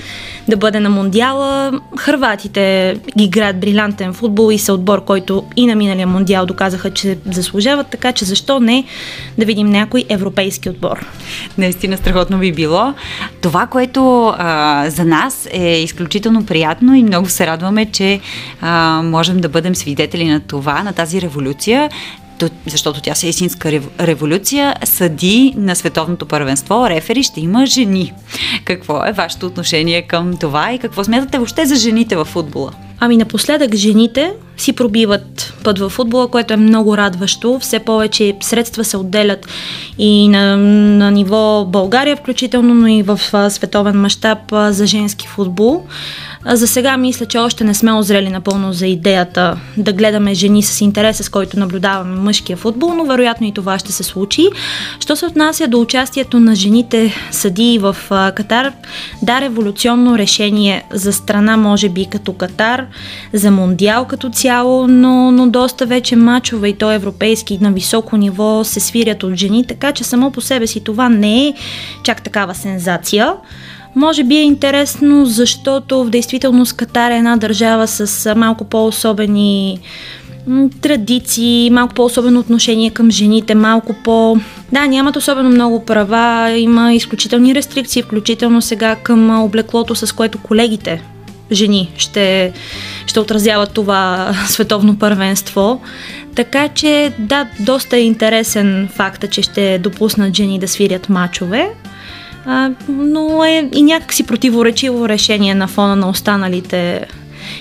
да 0.49 0.57
бъде 0.57 0.81
на 0.81 0.91
Мондиала. 0.91 1.81
Хърватите 1.99 2.97
играят 3.19 3.61
брилянтен 3.61 4.15
футбол 4.15 4.53
и 4.53 4.59
са 4.59 4.73
отбор, 4.73 5.05
който 5.05 5.45
и 5.57 5.67
на 5.67 5.75
миналия 5.75 6.07
Мондиал 6.07 6.47
доказаха, 6.47 6.91
че 6.91 7.19
заслужават, 7.31 7.87
така 7.87 8.13
че 8.13 8.25
защо 8.25 8.61
не 8.61 8.85
да 9.39 9.45
видим 9.45 9.67
някой 9.67 10.05
европейски 10.09 10.71
отбор. 10.71 11.07
Наистина 11.59 11.97
страхотно 11.97 12.39
би 12.39 12.53
било. 12.53 12.95
Това, 13.41 13.67
което 13.67 14.35
а, 14.39 14.85
за 14.91 15.05
нас 15.05 15.49
е 15.53 15.83
изключително 15.83 16.47
приятно 16.47 16.95
и 16.95 17.03
много 17.03 17.29
се 17.29 17.47
радваме, 17.47 17.87
че 17.87 18.21
а, 18.61 19.03
можем 19.05 19.41
да 19.41 19.49
бъдем 19.49 19.75
свидетели 19.75 20.25
на 20.25 20.41
това, 20.41 20.83
на 20.83 20.93
тази 20.93 21.21
революция, 21.21 21.91
защото 22.67 23.01
тя 23.01 23.15
се 23.15 23.27
е 23.27 23.31
истинска 23.31 23.81
революция, 24.01 24.77
съди 24.85 25.55
на 25.57 25.77
световното 25.77 26.27
първенство, 26.27 26.89
рефери 26.89 27.23
ще 27.23 27.41
има 27.41 27.67
жени. 27.67 28.13
Какво 28.65 29.05
е 29.05 29.13
вашето 29.13 29.47
отношение 29.47 30.03
към 30.03 30.37
това 30.37 30.73
и 30.73 30.79
какво 30.79 31.05
смятате 31.05 31.39
въобще 31.39 31.67
за 31.67 31.77
жените 31.77 32.17
в 32.17 32.25
футбола? 32.25 32.73
Ами 33.01 33.17
напоследък 33.17 33.75
жените 33.75 34.33
си 34.59 34.73
пробиват 34.73 35.55
път 35.65 35.79
в 35.79 35.89
футбола, 35.89 36.29
което 36.29 36.55
е 36.55 36.57
много 36.57 36.97
радващо. 36.97 37.59
Все 37.59 37.79
повече 37.79 38.35
средства 38.41 38.85
се 38.85 38.97
отделят 38.97 39.49
и 39.99 40.29
на, 40.29 40.57
на 40.57 41.11
ниво 41.11 41.65
България 41.65 42.17
включително, 42.17 42.75
но 42.75 42.87
и 42.87 43.03
в 43.03 43.21
световен 43.51 44.01
мащаб 44.01 44.39
за 44.71 44.87
женски 44.87 45.29
футбол. 45.29 45.85
За 46.47 46.67
сега 46.67 46.97
мисля, 46.97 47.27
че 47.27 47.39
още 47.39 47.65
не 47.65 47.75
сме 47.75 47.93
озрели 47.93 48.29
напълно 48.29 48.73
за 48.73 48.87
идеята 48.87 49.59
да 49.77 49.93
гледаме 49.93 50.35
жени 50.35 50.63
с 50.63 50.81
интереса, 50.81 51.25
с 51.25 51.29
който 51.29 51.59
наблюдаваме 51.59 52.17
мъжкия 52.17 52.57
футбол, 52.57 52.95
но 52.95 53.05
вероятно 53.05 53.47
и 53.47 53.53
това 53.53 53.79
ще 53.79 53.93
се 53.93 54.03
случи. 54.03 54.49
Що 55.01 55.17
се 55.17 55.27
отнася 55.27 55.67
до 55.67 55.81
участието 55.81 56.41
на 56.41 56.55
жените 56.55 57.15
съдии 57.31 57.79
в 57.79 57.97
Катар, 58.11 58.73
да, 59.23 59.41
революционно 59.41 60.19
решение 60.19 60.85
за 60.93 61.13
страна, 61.13 61.57
може 61.57 61.89
би 61.89 62.07
като 62.07 62.33
Катар, 62.33 62.87
за 63.33 63.51
Мондиал 63.51 64.05
като 64.05 64.31
цяло, 64.31 64.48
но, 64.89 65.31
но 65.31 65.47
доста 65.47 65.87
вече 65.87 66.17
мачове 66.17 66.69
и 66.69 66.77
то 66.77 66.93
европейски 66.93 67.59
на 67.61 67.73
високо 67.73 68.17
ниво 68.17 68.65
се 68.65 68.81
свирят 68.81 69.23
от 69.23 69.35
жени, 69.35 69.67
така 69.67 69.93
че 69.93 70.05
само 70.05 70.31
по 70.31 70.41
себе 70.41 70.67
си 70.67 70.81
това 70.81 71.09
не 71.09 71.47
е 71.47 71.55
чак 72.03 72.23
такава 72.23 72.55
сензация. 72.55 73.35
Може 73.97 74.25
би 74.25 74.37
е 74.37 74.43
интересно, 74.43 75.27
защото 75.27 76.05
в 76.05 76.11
действителност 76.11 76.77
Катар 76.77 77.11
е 77.11 77.17
една 77.17 77.37
държава 77.37 77.87
с 77.87 78.35
малко 78.35 78.65
по-особени 78.65 79.81
традиции, 80.81 81.71
малко 81.71 81.95
по-особено 81.95 82.41
отношение 82.41 82.91
към 82.91 83.11
жените, 83.11 83.55
малко 83.55 83.95
по... 84.05 84.37
Да, 84.73 84.87
нямат 84.87 85.17
особено 85.17 85.49
много 85.49 85.85
права, 85.85 86.51
има 86.51 86.95
изключителни 86.95 87.55
рестрикции, 87.55 88.03
включително 88.03 88.63
сега 88.63 88.97
към 88.97 89.45
облеклото, 89.45 89.95
с 89.95 90.13
което 90.13 90.39
колегите 90.39 91.03
жени 91.53 91.91
ще, 91.97 92.53
ще 93.07 93.21
отразяват 93.21 93.73
това 93.73 94.33
световно 94.47 94.99
първенство. 94.99 95.81
Така 96.35 96.69
че, 96.69 97.13
да, 97.19 97.47
доста 97.61 97.97
е 97.97 98.01
интересен 98.01 98.89
факта, 98.95 99.29
че 99.29 99.43
ще 99.43 99.79
допуснат 99.79 100.37
жени 100.37 100.59
да 100.59 100.69
свирят 100.69 101.09
мачове 101.09 101.71
а, 102.49 102.71
но 102.89 103.45
е 103.45 103.69
и 103.75 103.83
някакси 103.83 104.27
противоречиво 104.27 105.09
решение 105.09 105.55
на 105.55 105.67
фона 105.69 105.97
на 105.97 106.09
останалите 106.09 107.07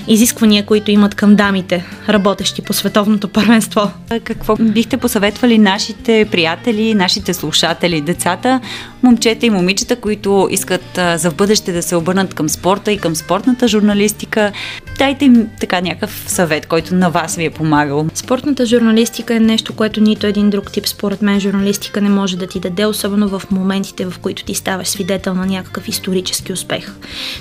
изисквания, 0.08 0.66
които 0.66 0.92
имат 0.92 1.16
към 1.16 1.36
дамите, 1.36 1.86
работещи 2.10 2.62
по 2.62 2.74
световното 2.74 3.28
първенство. 3.28 3.92
Какво 4.24 4.56
бихте 4.56 4.98
посъветвали 4.98 5.58
нашите 5.58 6.28
приятели, 6.32 6.94
нашите 6.94 7.34
слушатели, 7.34 8.02
децата, 8.02 8.62
момчета 9.08 9.46
и 9.46 9.50
момичета, 9.50 9.96
които 9.96 10.48
искат 10.52 11.00
за 11.16 11.32
в 11.32 11.36
бъдеще 11.36 11.72
да 11.72 11.84
се 11.84 11.96
обърнат 11.96 12.34
към 12.34 12.50
спорта 12.50 12.92
и 12.92 12.98
към 12.98 13.16
спортната 13.16 13.68
журналистика? 13.68 14.52
Дайте 14.98 15.26
им 15.26 15.48
така 15.60 15.82
някакъв 15.82 16.24
съвет, 16.28 16.66
който 16.66 16.96
на 16.96 17.10
вас 17.10 17.36
ви 17.36 17.46
е 17.46 17.50
помагал. 17.50 18.08
Спортната 18.14 18.66
журналистика 18.66 19.36
е 19.36 19.40
нещо, 19.40 19.74
което 19.74 20.02
нито 20.02 20.28
един 20.28 20.50
друг 20.50 20.72
тип, 20.72 20.88
според 20.88 21.22
мен, 21.22 21.40
журналистика 21.40 22.02
не 22.02 22.10
може 22.10 22.38
да 22.38 22.48
ти 22.48 22.60
даде, 22.60 22.86
особено 22.86 23.40
в 23.40 23.42
моментите, 23.52 24.06
в 24.06 24.14
които 24.22 24.44
ти 24.44 24.56
ставаш 24.56 24.88
свидетел 24.88 25.34
на 25.34 25.46
някакъв 25.46 25.88
исторически 25.88 26.54
успех. 26.54 26.96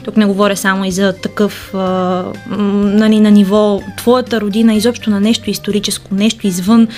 Тук 0.04 0.16
не 0.16 0.26
говоря 0.26 0.56
само 0.56 0.84
и 0.84 0.92
за 0.92 1.12
такъв 1.12 1.74
а, 1.74 2.24
нали, 2.76 3.20
на 3.20 3.30
ниво 3.30 3.80
твоята 3.96 4.40
родина, 4.40 4.74
изобщо 4.74 5.10
на 5.10 5.20
нещо 5.20 5.50
историческо, 5.50 6.14
нещо 6.14 6.46
извън 6.46 6.88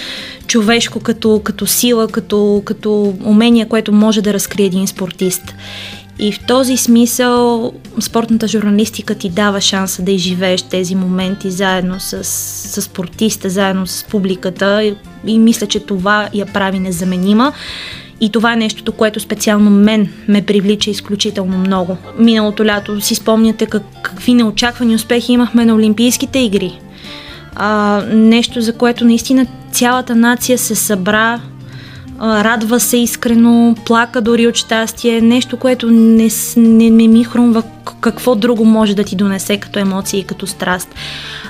човешко 0.47 1.01
като, 1.01 1.41
като 1.45 1.67
сила, 1.67 2.09
като, 2.09 2.63
като 2.65 3.15
умение, 3.25 3.69
което 3.69 3.93
може 3.93 4.23
да 4.23 4.35
разкрие 4.35 4.58
един 4.63 4.87
спортист. 4.87 5.55
И 6.19 6.33
в 6.33 6.47
този 6.47 6.77
смисъл 6.77 7.73
спортната 8.01 8.49
журналистика 8.49 9.15
ти 9.15 9.29
дава 9.29 9.61
шанса 9.61 10.03
да 10.03 10.13
изживееш 10.13 10.63
тези 10.63 10.95
моменти 10.95 11.51
заедно 11.51 12.01
с, 12.01 12.25
с 12.25 12.83
спортиста, 12.83 13.51
заедно 13.51 13.87
с 13.87 14.05
публиката 14.05 14.85
и, 14.85 14.95
и 15.27 15.39
мисля, 15.39 15.67
че 15.67 15.81
това 15.81 16.29
я 16.35 16.47
прави 16.47 16.79
незаменима. 16.79 17.53
И 18.21 18.33
това 18.33 18.53
е 18.53 18.57
нещото, 18.57 18.93
което 18.93 19.21
специално 19.21 19.71
мен 19.71 20.09
ме 20.29 20.43
привлича 20.43 20.91
изключително 20.91 21.59
много. 21.59 21.97
Миналото 22.19 22.65
лято 22.65 23.01
си 23.01 23.15
спомняте 23.15 23.67
как, 23.67 23.83
какви 24.03 24.35
неочаквани 24.35 24.95
успехи 24.95 25.33
имахме 25.33 25.65
на 25.65 25.75
Олимпийските 25.75 26.39
игри. 26.39 26.81
А, 27.55 28.03
нещо, 28.13 28.61
за 28.61 28.73
което 28.73 29.05
наистина 29.05 29.47
цялата 29.73 30.17
нация 30.17 30.59
се 30.59 30.75
събра, 30.75 31.41
радва 32.21 32.81
се 32.81 32.97
искрено, 32.97 33.75
плака 33.87 34.21
дори 34.21 34.47
от 34.47 34.55
щастие. 34.57 35.21
Нещо, 35.21 35.57
което 35.57 35.91
не, 35.91 36.29
не, 36.57 36.91
не 36.91 37.09
ми 37.09 37.25
хрумва 37.25 37.63
какво 38.01 38.35
друго 38.35 38.65
може 38.65 38.95
да 38.95 39.05
ти 39.05 39.17
донесе 39.17 39.57
като 39.57 39.79
емоции 39.79 40.21
и 40.21 40.25
като 40.25 40.47
страст. 40.47 40.95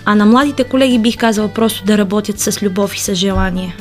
А 0.05 0.15
на 0.15 0.27
младите 0.27 0.65
колеги 0.65 0.99
бих 0.99 1.17
казала 1.17 1.49
просто 1.49 1.85
да 1.85 1.99
работят 1.99 2.41
с 2.41 2.63
любов 2.63 2.97
и 2.97 3.01
с 3.01 3.15
желание 3.15 3.77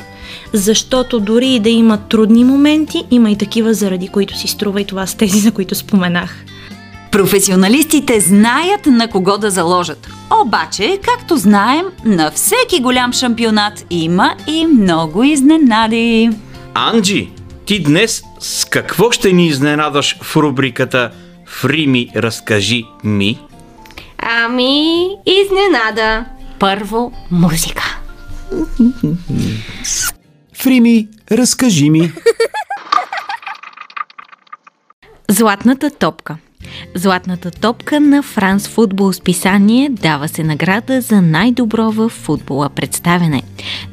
защото 0.52 1.20
дори 1.20 1.48
и 1.48 1.60
да 1.60 1.68
има 1.68 1.98
трудни 1.98 2.44
моменти, 2.44 3.04
има 3.10 3.30
и 3.30 3.38
такива, 3.38 3.74
заради 3.74 4.08
които 4.08 4.38
си 4.38 4.48
струва 4.48 4.80
и 4.80 4.84
това 4.84 5.06
с 5.06 5.14
тези, 5.14 5.38
за 5.40 5.52
които 5.52 5.74
споменах. 5.74 6.44
Професионалистите 7.12 8.20
знаят 8.20 8.86
на 8.86 9.08
кого 9.08 9.38
да 9.38 9.50
заложат. 9.50 10.08
Обаче, 10.46 10.98
както 11.02 11.36
знаем, 11.36 11.86
на 12.04 12.30
всеки 12.30 12.82
голям 12.82 13.12
шампионат 13.12 13.86
има 13.90 14.34
и 14.46 14.66
много 14.66 15.24
изненади. 15.24 16.30
Анджи, 16.80 17.28
ти 17.66 17.82
днес 17.82 18.22
с 18.40 18.64
какво 18.64 19.10
ще 19.10 19.32
ни 19.32 19.46
изненадаш 19.46 20.16
в 20.22 20.36
рубриката 20.36 21.10
Фрими, 21.46 22.10
разкажи 22.16 22.84
ми? 23.04 23.38
Ами, 24.18 25.08
изненада. 25.26 26.24
Първо 26.58 27.12
музика. 27.30 28.00
Фрими, 30.54 31.08
разкажи 31.32 31.90
ми. 31.90 32.12
Златната 35.28 35.90
топка. 35.90 36.36
Златната 36.94 37.50
топка 37.50 38.00
на 38.00 38.22
Франс 38.22 38.68
Футбол 38.68 39.12
списание 39.12 39.88
дава 39.88 40.28
се 40.28 40.44
награда 40.44 41.00
за 41.00 41.22
най-добро 41.22 41.90
в 41.90 42.08
футбола 42.08 42.68
представяне. 42.68 43.42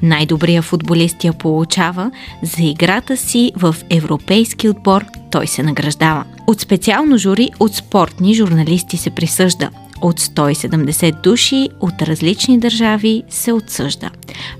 Най-добрият 0.02 0.66
футболист 0.66 1.24
я 1.24 1.34
получава 1.34 2.12
за 2.44 2.64
играта 2.64 3.18
си 3.18 3.52
в 3.56 3.76
европейски 3.90 4.70
отбор 4.70 5.06
той 5.32 5.48
се 5.48 5.64
награждава. 5.64 6.24
От 6.48 6.62
специално 6.62 7.18
жури 7.18 7.50
от 7.60 7.76
спортни 7.76 8.34
журналисти 8.34 8.98
се 8.98 9.10
присъжда– 9.10 9.70
от 10.02 10.20
170 10.20 11.22
души 11.22 11.70
от 11.80 12.02
различни 12.02 12.60
държави 12.60 13.24
се 13.30 13.52
отсъжда. 13.52 14.10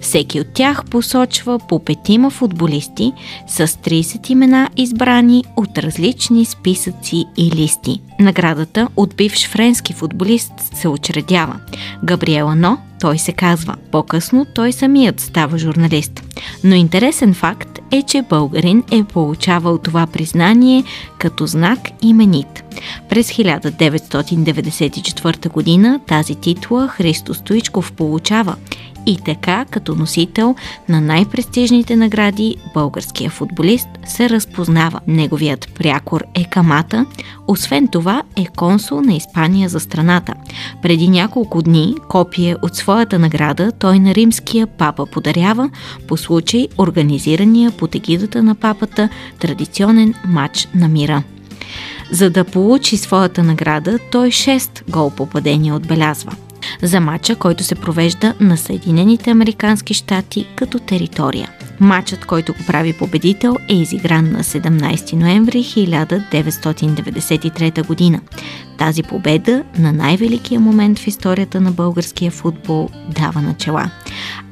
Всеки 0.02 0.40
от 0.40 0.48
тях 0.54 0.86
посочва 0.86 1.60
по 1.60 1.80
петима 1.80 2.30
футболисти 2.30 3.14
с 3.48 3.68
30 3.68 4.30
имена 4.30 4.70
избрани 4.78 5.44
от 5.56 5.78
различни 5.78 6.46
списъци 6.46 7.26
и 7.38 7.52
листи. 7.52 8.02
Наградата 8.20 8.88
от 8.96 9.16
бивш 9.16 9.48
френски 9.48 9.94
футболист 9.94 10.54
се 10.74 10.88
учредява. 10.88 11.60
Габриела 12.04 12.56
Но, 12.56 12.78
той 13.06 13.18
се 13.18 13.34
казва. 13.34 13.76
По-късно 13.92 14.46
той 14.56 14.72
самият 14.72 15.20
става 15.20 15.58
журналист. 15.58 16.24
Но 16.64 16.76
интересен 16.76 17.34
факт 17.34 17.80
е, 17.92 18.02
че 18.02 18.22
българин 18.22 18.84
е 18.92 19.04
получавал 19.04 19.78
това 19.78 20.08
признание 20.08 20.84
като 21.20 21.46
знак 21.46 21.80
именит. 22.02 22.64
През 23.10 23.32
1994 23.32 25.50
година 25.50 26.00
тази 26.08 26.36
титла 26.36 26.88
Христо 26.88 27.34
Стоичков 27.34 27.92
получава 27.92 28.56
и 29.06 29.18
така 29.26 29.66
като 29.72 29.96
носител 29.96 30.56
на 30.90 31.02
най-престижните 31.02 31.96
награди 31.96 32.56
българския 32.74 33.30
футболист 33.30 33.88
се 34.06 34.30
разпознава. 34.30 35.00
Неговият 35.08 35.70
прякор 35.76 36.24
е 36.34 36.44
Камата, 36.44 37.06
освен 37.48 37.88
това 37.88 38.24
е 38.36 38.46
консул 38.58 39.02
на 39.02 39.14
Испания 39.14 39.70
за 39.70 39.80
страната. 39.80 40.34
Преди 40.82 41.08
няколко 41.08 41.62
дни 41.62 41.96
копие 42.10 42.56
от 42.62 42.76
своята 42.76 43.20
награда 43.20 43.72
той 43.72 44.00
на 44.00 44.16
римския 44.16 44.68
папа 44.68 45.06
подарява 45.06 45.70
по 46.08 46.18
случай 46.18 46.68
организирания 46.78 47.72
под 47.72 47.96
егидата 47.96 48.44
на 48.44 48.56
папата 48.56 49.10
традиционен 49.40 50.14
матч 50.26 50.68
на 50.76 50.88
мира. 50.88 51.24
За 52.12 52.30
да 52.30 52.44
получи 52.44 52.98
своята 52.98 53.44
награда, 53.44 54.00
той 54.12 54.28
6 54.28 54.92
гол 54.92 55.10
попадения 55.10 55.76
отбелязва. 55.76 56.36
За 56.82 57.00
матча, 57.00 57.36
който 57.36 57.64
се 57.64 57.76
провежда 57.76 58.34
на 58.40 58.58
Съединените 58.58 59.30
Американски 59.30 59.94
щати 59.94 60.48
като 60.56 60.80
територия. 60.80 61.50
Матчът, 61.80 62.26
който 62.26 62.54
го 62.54 62.60
прави 62.68 62.94
победител, 62.94 63.56
е 63.70 63.74
изигран 63.74 64.32
на 64.32 64.44
17 64.44 65.14
ноември 65.14 65.58
1993 65.58 67.88
година. 67.88 68.22
Тази 68.78 69.04
победа 69.04 69.64
на 69.80 69.94
най-великия 69.94 70.60
момент 70.60 71.00
в 71.00 71.08
историята 71.08 71.62
на 71.62 71.72
българския 71.72 72.32
футбол 72.32 72.90
дава 73.10 73.42
начала. 73.42 73.92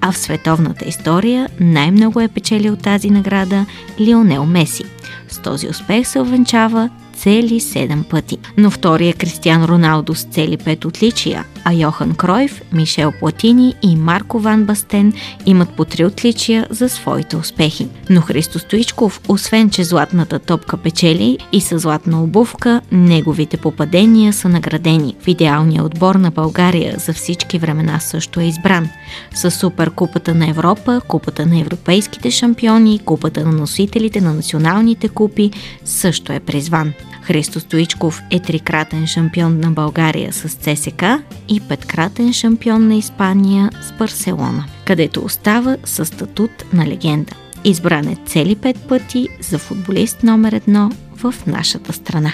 А 0.01 0.11
в 0.11 0.17
световната 0.17 0.85
история 0.85 1.49
най-много 1.59 2.19
е 2.19 2.27
печелил 2.27 2.75
тази 2.75 3.09
награда 3.09 3.65
Лионел 4.01 4.45
Меси. 4.45 4.83
С 5.29 5.39
този 5.39 5.69
успех 5.69 6.07
се 6.07 6.19
овенчава 6.19 6.89
цели 7.23 7.59
7 7.59 8.03
пъти. 8.03 8.37
Но 8.57 8.71
втория 8.71 9.13
Кристиан 9.13 9.65
Роналдо 9.65 10.15
с 10.15 10.23
цели 10.23 10.57
5 10.57 10.85
отличия, 10.85 11.45
а 11.63 11.73
Йохан 11.73 12.15
Кройф, 12.15 12.61
Мишел 12.73 13.11
Платини 13.19 13.75
и 13.81 13.95
Марко 13.95 14.39
Ван 14.39 14.63
Бастен 14.63 15.13
имат 15.45 15.69
по 15.69 15.85
3 15.85 16.07
отличия 16.07 16.67
за 16.69 16.89
своите 16.89 17.37
успехи. 17.37 17.87
Но 18.09 18.21
Христо 18.21 18.59
Стоичков, 18.59 19.21
освен 19.27 19.69
че 19.69 19.83
златната 19.83 20.39
топка 20.39 20.77
печели 20.77 21.37
и 21.51 21.61
с 21.61 21.79
златна 21.79 22.23
обувка, 22.23 22.81
неговите 22.91 23.57
попадения 23.57 24.33
са 24.33 24.49
наградени. 24.49 25.15
В 25.21 25.27
идеалния 25.27 25.83
отбор 25.83 26.15
на 26.15 26.31
България 26.31 26.95
за 26.97 27.13
всички 27.13 27.59
времена 27.59 27.99
също 27.99 28.39
е 28.39 28.45
избран. 28.45 28.89
С 29.35 29.51
Суперкупата 29.51 30.35
на 30.35 30.49
Европа, 30.49 31.01
Купата 31.07 31.45
на 31.45 31.59
европейските 31.59 32.31
шампиони, 32.31 32.99
Купата 33.05 33.45
на 33.45 33.51
носителите 33.51 34.21
на 34.21 34.33
националните 34.33 35.09
купи 35.09 35.51
също 35.85 36.33
е 36.33 36.39
призван. 36.39 36.93
Христо 37.23 37.59
Стоичков 37.59 38.21
е 38.31 38.39
трикратен 38.39 39.07
шампион 39.07 39.59
на 39.59 39.71
България 39.71 40.33
с 40.33 40.49
ЦСК 40.49 41.03
и 41.49 41.61
петкратен 41.69 42.33
шампион 42.33 42.87
на 42.87 42.95
Испания 42.95 43.69
с 43.81 43.91
Барселона, 43.91 44.65
където 44.85 45.25
остава 45.25 45.77
със 45.85 46.07
статут 46.07 46.51
на 46.73 46.87
легенда. 46.87 47.31
Избран 47.63 48.07
е 48.07 48.17
цели 48.25 48.55
пет 48.55 48.87
пъти 48.89 49.27
за 49.41 49.57
футболист 49.57 50.23
номер 50.23 50.51
едно 50.51 50.91
в 51.17 51.33
нашата 51.47 51.93
страна. 51.93 52.33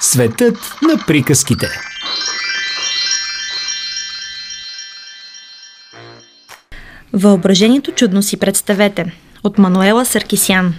Светът 0.00 0.74
на 0.82 0.98
приказките. 1.06 1.68
Въображението 7.12 7.92
чудно 7.92 8.22
си 8.22 8.36
представете. 8.36 9.25
От 9.46 9.58
Мануела 9.58 10.04
Саркисян. 10.04 10.74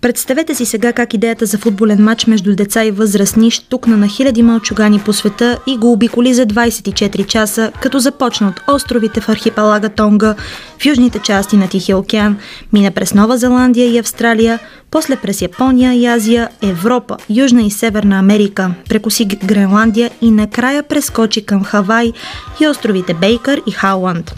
Представете 0.00 0.54
си 0.54 0.66
сега 0.66 0.92
как 0.92 1.14
идеята 1.14 1.46
за 1.46 1.58
футболен 1.58 2.04
матч 2.04 2.26
между 2.26 2.54
деца 2.54 2.84
и 2.84 2.90
възрастни 2.90 3.50
штукна 3.50 3.96
на 3.96 4.08
хиляди 4.08 4.42
мълчугани 4.42 5.00
по 5.00 5.12
света 5.12 5.58
и 5.66 5.76
го 5.76 5.92
обиколи 5.92 6.34
за 6.34 6.46
24 6.46 7.26
часа, 7.26 7.72
като 7.82 7.98
започна 7.98 8.48
от 8.48 8.60
островите 8.74 9.20
в 9.20 9.28
архипелага 9.28 9.88
Тонга, 9.88 10.34
в 10.78 10.86
южните 10.86 11.18
части 11.18 11.56
на 11.56 11.68
Тихия 11.68 11.98
океан, 11.98 12.36
мина 12.72 12.90
през 12.90 13.14
Нова 13.14 13.38
Зеландия 13.38 13.86
и 13.94 13.98
Австралия, 13.98 14.58
после 14.90 15.16
през 15.16 15.42
Япония 15.42 15.94
и 15.94 16.06
Азия, 16.06 16.48
Европа, 16.62 17.16
Южна 17.30 17.62
и 17.62 17.70
Северна 17.70 18.18
Америка, 18.18 18.74
прекоси 18.88 19.24
Гренландия 19.24 20.10
и 20.20 20.30
накрая 20.30 20.82
прескочи 20.82 21.46
към 21.46 21.64
Хавай 21.64 22.12
и 22.60 22.68
островите 22.68 23.14
Бейкър 23.14 23.62
и 23.66 23.70
Хауанд. 23.70 24.34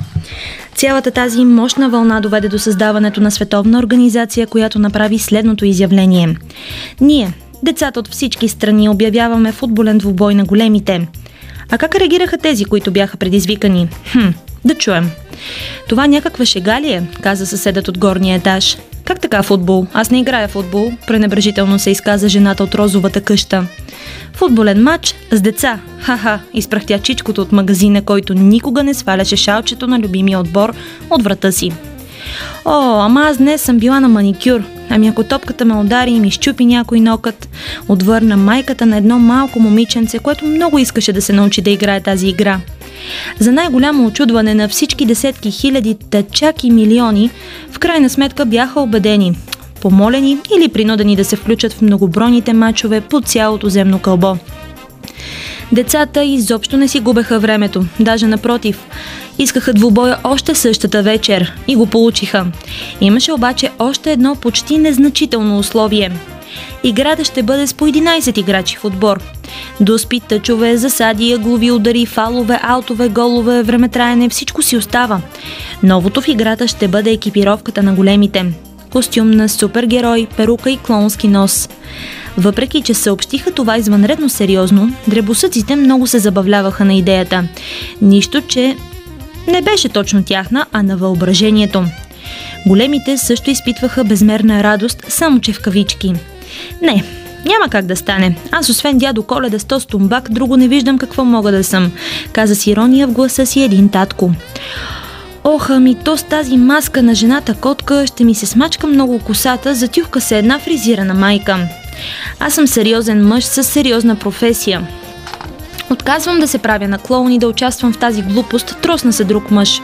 Цялата 0.76 1.10
тази 1.10 1.44
мощна 1.44 1.88
вълна 1.88 2.20
доведе 2.20 2.48
до 2.48 2.58
създаването 2.58 3.20
на 3.20 3.30
световна 3.30 3.78
организация, 3.78 4.46
която 4.46 4.78
направи 4.78 5.18
следното 5.18 5.64
изявление. 5.64 6.36
Ние, 7.00 7.32
децата 7.62 8.00
от 8.00 8.08
всички 8.08 8.48
страни, 8.48 8.88
обявяваме 8.88 9.52
футболен 9.52 9.98
двубой 9.98 10.34
на 10.34 10.44
големите. 10.44 11.08
А 11.70 11.78
как 11.78 11.94
реагираха 11.94 12.38
тези, 12.38 12.64
които 12.64 12.90
бяха 12.90 13.16
предизвикани? 13.16 13.88
Хм, 14.12 14.28
да 14.64 14.74
чуем. 14.74 15.10
Това 15.88 16.06
някаква 16.06 16.44
шега 16.44 16.80
ли 16.80 16.92
е? 16.92 17.02
каза 17.20 17.46
съседът 17.46 17.88
от 17.88 17.98
горния 17.98 18.36
етаж. 18.36 18.76
Как 19.06 19.20
така 19.20 19.42
футбол? 19.42 19.86
Аз 19.92 20.10
не 20.10 20.20
играя 20.20 20.48
футбол, 20.48 20.92
пренебрежително 21.06 21.78
се 21.78 21.90
изказа 21.90 22.28
жената 22.28 22.64
от 22.64 22.74
розовата 22.74 23.20
къща. 23.20 23.66
Футболен 24.32 24.82
матч 24.82 25.14
с 25.32 25.40
деца. 25.40 25.78
Ха-ха, 26.00 26.40
изпрахтя 26.54 26.98
чичкото 26.98 27.42
от 27.42 27.52
магазина, 27.52 28.02
който 28.02 28.34
никога 28.34 28.82
не 28.82 28.94
сваляше 28.94 29.36
шалчето 29.36 29.86
на 29.86 29.98
любимия 29.98 30.40
отбор 30.40 30.74
от 31.10 31.22
врата 31.22 31.52
си. 31.52 31.72
О, 32.64 33.00
ама 33.00 33.20
аз 33.22 33.38
днес 33.38 33.62
съм 33.62 33.78
била 33.78 34.00
на 34.00 34.08
маникюр. 34.08 34.62
Ами 34.90 35.08
ако 35.08 35.24
топката 35.24 35.64
ме 35.64 35.74
удари 35.74 36.10
и 36.10 36.20
ми 36.20 36.30
щупи 36.30 36.64
някой 36.64 37.00
нокът, 37.00 37.48
отвърна 37.88 38.36
майката 38.36 38.86
на 38.86 38.96
едно 38.96 39.18
малко 39.18 39.60
момиченце, 39.60 40.18
което 40.18 40.46
много 40.46 40.78
искаше 40.78 41.12
да 41.12 41.22
се 41.22 41.32
научи 41.32 41.62
да 41.62 41.70
играе 41.70 42.00
тази 42.00 42.28
игра. 42.28 42.60
За 43.38 43.52
най-голямо 43.52 44.06
очудване 44.06 44.54
на 44.54 44.68
всички 44.68 45.06
десетки 45.06 45.50
хиляди, 45.50 45.96
чак 46.32 46.64
и 46.64 46.70
милиони, 46.70 47.30
в 47.70 47.78
крайна 47.78 48.10
сметка 48.10 48.46
бяха 48.46 48.80
убедени, 48.80 49.36
помолени 49.80 50.38
или 50.56 50.68
принудени 50.68 51.16
да 51.16 51.24
се 51.24 51.36
включат 51.36 51.72
в 51.72 51.82
многобройните 51.82 52.52
мачове 52.52 53.00
по 53.00 53.20
цялото 53.20 53.68
земно 53.68 53.98
кълбо. 53.98 54.36
Децата 55.72 56.24
изобщо 56.24 56.76
не 56.76 56.88
си 56.88 57.00
губеха 57.00 57.40
времето, 57.40 57.84
даже 58.00 58.26
напротив. 58.26 58.86
Искаха 59.38 59.72
двубоя 59.72 60.18
още 60.24 60.54
същата 60.54 61.02
вечер 61.02 61.52
и 61.68 61.76
го 61.76 61.86
получиха. 61.86 62.46
Имаше 63.00 63.32
обаче 63.32 63.70
още 63.78 64.12
едно 64.12 64.36
почти 64.36 64.78
незначително 64.78 65.58
условие. 65.58 66.10
Играта 66.84 67.24
ще 67.24 67.42
бъде 67.42 67.66
с 67.66 67.74
по 67.74 67.86
11 67.86 68.38
играчи 68.38 68.76
в 68.76 68.84
отбор. 68.84 69.20
Доспи, 69.80 70.20
тъчове, 70.20 70.76
засади, 70.76 71.32
аглови 71.32 71.70
удари, 71.70 72.06
фалове, 72.06 72.60
аутове, 72.62 73.08
голове, 73.08 73.62
времетраене, 73.62 74.28
всичко 74.28 74.62
си 74.62 74.76
остава. 74.76 75.20
Новото 75.82 76.20
в 76.20 76.28
играта 76.28 76.68
ще 76.68 76.88
бъде 76.88 77.10
екипировката 77.10 77.82
на 77.82 77.94
големите 77.94 78.52
костюм 78.96 79.30
на 79.30 79.48
супергерой, 79.48 80.26
перука 80.36 80.70
и 80.70 80.76
клонски 80.76 81.28
нос. 81.28 81.68
Въпреки, 82.38 82.82
че 82.82 82.94
съобщиха 82.94 83.50
това 83.50 83.76
извънредно 83.76 84.28
сериозно, 84.28 84.92
дребосъците 85.08 85.76
много 85.76 86.06
се 86.06 86.18
забавляваха 86.18 86.84
на 86.84 86.94
идеята. 86.94 87.48
Нищо, 88.02 88.42
че 88.48 88.76
не 89.48 89.62
беше 89.62 89.88
точно 89.88 90.24
тяхна, 90.24 90.66
а 90.72 90.82
на 90.82 90.96
въображението. 90.96 91.84
Големите 92.66 93.18
също 93.18 93.50
изпитваха 93.50 94.04
безмерна 94.04 94.62
радост, 94.62 95.04
само 95.08 95.40
че 95.40 95.52
в 95.52 95.60
кавички. 95.62 96.12
Не, 96.82 97.04
няма 97.44 97.68
как 97.70 97.86
да 97.86 97.96
стане. 97.96 98.36
Аз 98.50 98.68
освен 98.68 98.98
дядо 98.98 99.22
Коледа 99.22 99.58
с 99.58 99.64
тост 99.64 99.88
тумбак, 99.88 100.30
друго 100.30 100.56
не 100.56 100.68
виждам 100.68 100.98
какво 100.98 101.24
мога 101.24 101.52
да 101.52 101.64
съм, 101.64 101.92
каза 102.32 102.56
с 102.56 102.66
ирония 102.66 103.06
в 103.06 103.12
гласа 103.12 103.46
си 103.46 103.62
един 103.62 103.88
татко. 103.88 104.32
Ох, 105.44 105.70
ами 105.70 105.94
то 105.94 106.16
с 106.16 106.22
тази 106.22 106.56
маска 106.56 107.02
на 107.02 107.14
жената 107.14 107.54
котка 107.54 108.06
ще 108.06 108.24
ми 108.24 108.34
се 108.34 108.46
смачка 108.46 108.86
много 108.86 109.18
косата, 109.18 109.74
затюхка 109.74 110.20
се 110.20 110.38
една 110.38 110.58
фризирана 110.58 111.14
майка. 111.14 111.68
Аз 112.40 112.54
съм 112.54 112.66
сериозен 112.66 113.26
мъж 113.26 113.44
с 113.44 113.64
сериозна 113.64 114.16
професия. 114.16 114.86
Отказвам 115.90 116.40
да 116.40 116.48
се 116.48 116.58
правя 116.58 116.88
на 116.88 116.98
клоун 116.98 117.32
и 117.32 117.38
да 117.38 117.48
участвам 117.48 117.92
в 117.92 117.98
тази 117.98 118.22
глупост, 118.22 118.76
тросна 118.82 119.12
се 119.12 119.24
друг 119.24 119.50
мъж. 119.50 119.80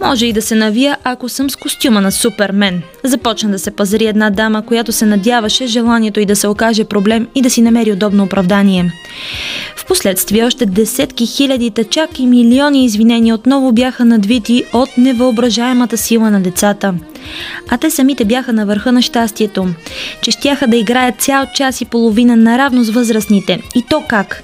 Може 0.00 0.26
и 0.26 0.32
да 0.32 0.42
се 0.42 0.54
навия, 0.54 0.96
ако 1.04 1.28
съм 1.28 1.50
с 1.50 1.56
костюма 1.56 2.00
на 2.00 2.12
Супермен. 2.12 2.82
Започна 3.04 3.50
да 3.50 3.58
се 3.58 3.70
пазари 3.70 4.06
една 4.06 4.30
дама, 4.30 4.66
която 4.66 4.92
се 4.92 5.06
надяваше 5.06 5.66
желанието 5.66 6.20
и 6.20 6.26
да 6.26 6.36
се 6.36 6.48
окаже 6.48 6.84
проблем 6.84 7.28
и 7.34 7.42
да 7.42 7.50
си 7.50 7.62
намери 7.62 7.92
удобно 7.92 8.24
оправдание. 8.24 8.92
Впоследствие 9.76 10.44
още 10.44 10.66
десетки 10.66 11.26
хиляди, 11.26 11.72
чак 11.90 12.18
и 12.18 12.26
милиони 12.26 12.84
извинения 12.84 13.34
отново 13.34 13.72
бяха 13.72 14.04
надвити 14.04 14.64
от 14.72 14.88
невъображаемата 14.98 15.96
сила 15.96 16.30
на 16.30 16.40
децата. 16.40 16.94
А 17.68 17.78
те 17.78 17.90
самите 17.90 18.24
бяха 18.24 18.52
на 18.52 18.66
върха 18.66 18.92
на 18.92 19.02
щастието, 19.02 19.68
че 20.20 20.30
щяха 20.30 20.66
да 20.66 20.76
играят 20.76 21.20
цял 21.20 21.46
час 21.54 21.80
и 21.80 21.84
половина 21.84 22.36
наравно 22.36 22.84
с 22.84 22.90
възрастните. 22.90 23.60
И 23.74 23.82
то 23.82 24.02
как? 24.08 24.42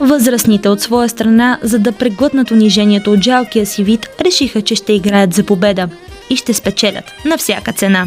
Възрастните 0.00 0.68
от 0.68 0.80
своя 0.80 1.08
страна, 1.08 1.58
за 1.62 1.78
да 1.78 1.92
преглътнат 1.92 2.50
унижението 2.50 3.12
от 3.12 3.22
жалкия 3.22 3.66
си 3.66 3.84
вид, 3.84 4.08
решиха, 4.20 4.62
че 4.62 4.74
ще 4.74 4.92
играят 4.92 5.34
за 5.34 5.44
победа 5.44 5.88
и 6.30 6.36
ще 6.36 6.54
спечелят 6.54 7.04
на 7.24 7.38
всяка 7.38 7.72
цена. 7.72 8.06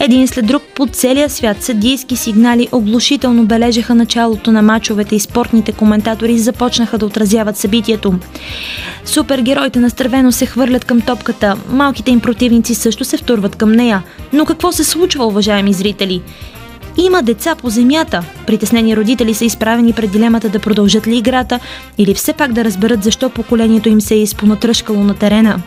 Един 0.00 0.28
след 0.28 0.46
друг 0.46 0.62
по 0.74 0.86
целия 0.86 1.30
свят 1.30 1.62
съдийски 1.62 2.16
сигнали 2.16 2.68
оглушително 2.72 3.44
бележеха 3.44 3.94
началото 3.94 4.52
на 4.52 4.62
мачовете 4.62 5.16
и 5.16 5.20
спортните 5.20 5.72
коментатори 5.72 6.38
започнаха 6.38 6.98
да 6.98 7.06
отразяват 7.06 7.56
събитието. 7.56 8.14
Супергероите 9.04 9.80
настървено 9.80 10.32
се 10.32 10.46
хвърлят 10.46 10.84
към 10.84 11.00
топката, 11.00 11.56
малките 11.70 12.10
им 12.10 12.20
противници 12.20 12.74
също 12.74 13.04
се 13.04 13.16
втурват 13.16 13.56
към 13.56 13.72
нея. 13.72 14.02
Но 14.32 14.44
какво 14.44 14.72
се 14.72 14.84
случва, 14.84 15.26
уважаеми 15.26 15.72
зрители? 15.72 16.22
Има 16.96 17.22
деца 17.22 17.54
по 17.54 17.70
земята. 17.70 18.24
Притеснени 18.46 18.96
родители 18.96 19.34
са 19.34 19.44
изправени 19.44 19.92
пред 19.92 20.10
дилемата 20.10 20.48
да 20.48 20.58
продължат 20.58 21.06
ли 21.06 21.16
играта 21.16 21.60
или 21.98 22.14
все 22.14 22.32
пак 22.32 22.52
да 22.52 22.64
разберат 22.64 23.04
защо 23.04 23.30
поколението 23.30 23.88
им 23.88 24.00
се 24.00 24.14
е 24.14 24.22
изпонатръшкало 24.22 25.04
на 25.04 25.14
терена. 25.14 25.62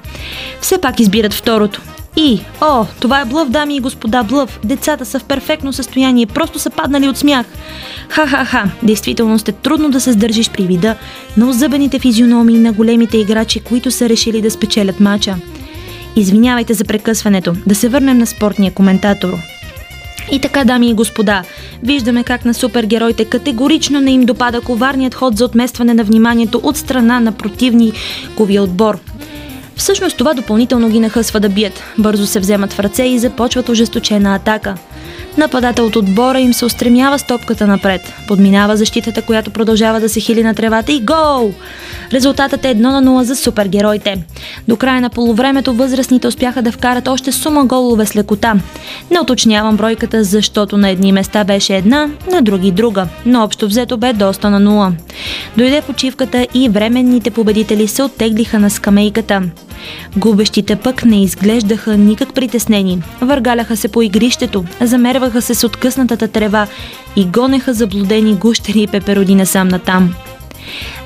Все 0.61 0.77
пак 0.77 0.99
избират 0.99 1.33
второто. 1.33 1.81
И, 2.17 2.39
о, 2.61 2.85
това 2.99 3.21
е 3.21 3.25
блъв, 3.25 3.49
дами 3.49 3.75
и 3.75 3.79
господа, 3.79 4.23
блъв. 4.23 4.59
Децата 4.63 5.05
са 5.05 5.19
в 5.19 5.23
перфектно 5.23 5.73
състояние, 5.73 6.25
просто 6.25 6.59
са 6.59 6.69
паднали 6.69 7.09
от 7.09 7.17
смях. 7.17 7.45
Ха-ха-ха, 8.09 8.71
действително 8.83 9.39
сте 9.39 9.51
трудно 9.51 9.89
да 9.89 10.01
се 10.01 10.11
сдържиш 10.11 10.49
при 10.49 10.63
вида 10.63 10.95
на 11.37 11.49
озъбените 11.49 11.99
физиономии 11.99 12.59
на 12.59 12.73
големите 12.73 13.17
играчи, 13.17 13.59
които 13.59 13.91
са 13.91 14.09
решили 14.09 14.41
да 14.41 14.51
спечелят 14.51 14.99
мача. 14.99 15.35
Извинявайте 16.15 16.73
за 16.73 16.85
прекъсването, 16.85 17.55
да 17.67 17.75
се 17.75 17.89
върнем 17.89 18.17
на 18.17 18.25
спортния 18.27 18.73
коментатор. 18.73 19.33
И 20.31 20.39
така, 20.39 20.63
дами 20.63 20.89
и 20.89 20.93
господа, 20.93 21.43
виждаме 21.83 22.23
как 22.23 22.45
на 22.45 22.53
супергероите 22.53 23.25
категорично 23.25 24.01
не 24.01 24.11
им 24.11 24.25
допада 24.25 24.61
коварният 24.61 25.15
ход 25.15 25.37
за 25.37 25.45
отместване 25.45 25.93
на 25.93 26.03
вниманието 26.03 26.61
от 26.63 26.77
страна 26.77 27.19
на 27.19 27.31
противниковия 27.31 28.63
отбор. 28.63 28.99
Всъщност 29.75 30.17
това 30.17 30.33
допълнително 30.33 30.89
ги 30.89 30.99
нахъсва 30.99 31.39
да 31.39 31.49
бият. 31.49 31.83
Бързо 31.97 32.25
се 32.25 32.39
вземат 32.39 32.73
в 32.73 32.79
ръце 32.79 33.03
и 33.03 33.19
започват 33.19 33.69
ожесточена 33.69 34.35
атака. 34.35 34.75
Нападател 35.37 35.85
от 35.85 35.95
отбора 35.95 36.39
им 36.39 36.53
се 36.53 36.65
устремява 36.65 37.19
с 37.19 37.23
топката 37.23 37.67
напред. 37.67 38.13
Подминава 38.27 38.77
защитата, 38.77 39.21
която 39.21 39.51
продължава 39.51 39.99
да 39.99 40.09
се 40.09 40.19
хили 40.19 40.43
на 40.43 40.53
тревата 40.53 40.91
и 40.91 40.99
гол! 40.99 41.53
Резултатът 42.13 42.65
е 42.65 42.75
1 42.75 42.79
на 42.79 43.03
0 43.03 43.21
за 43.21 43.35
супергероите. 43.35 44.23
До 44.67 44.77
края 44.77 45.01
на 45.01 45.09
полувремето 45.09 45.73
възрастните 45.73 46.27
успяха 46.27 46.61
да 46.61 46.71
вкарат 46.71 47.07
още 47.07 47.31
сума 47.31 47.65
голове 47.65 48.05
с 48.05 48.15
лекота. 48.15 48.53
Не 49.11 49.19
уточнявам 49.19 49.77
бройката, 49.77 50.23
защото 50.23 50.77
на 50.77 50.89
едни 50.89 51.11
места 51.11 51.43
беше 51.43 51.75
една, 51.75 52.09
на 52.31 52.41
други 52.41 52.71
друга, 52.71 53.07
но 53.25 53.43
общо 53.43 53.67
взето 53.67 53.97
бе 53.97 54.13
доста 54.13 54.49
на 54.49 54.61
0. 54.61 54.91
Дойде 55.57 55.81
почивката 55.81 56.47
и 56.53 56.69
временните 56.69 57.31
победители 57.31 57.87
се 57.87 58.03
оттеглиха 58.03 58.59
на 58.59 58.69
скамейката. 58.69 59.41
Губещите 60.17 60.75
пък 60.75 61.05
не 61.05 61.23
изглеждаха 61.23 61.97
никак 61.97 62.33
притеснени. 62.33 63.01
Въргаляха 63.21 63.77
се 63.77 63.87
по 63.87 64.01
игрището, 64.01 64.65
замерваха 64.81 65.41
се 65.41 65.55
с 65.55 65.63
откъснатата 65.63 66.27
трева 66.27 66.67
и 67.15 67.25
гонеха 67.25 67.73
заблудени 67.73 68.35
гущери 68.35 68.81
и 68.81 68.87
пепероди 68.87 69.35
насам 69.35 69.67
натам. 69.67 70.13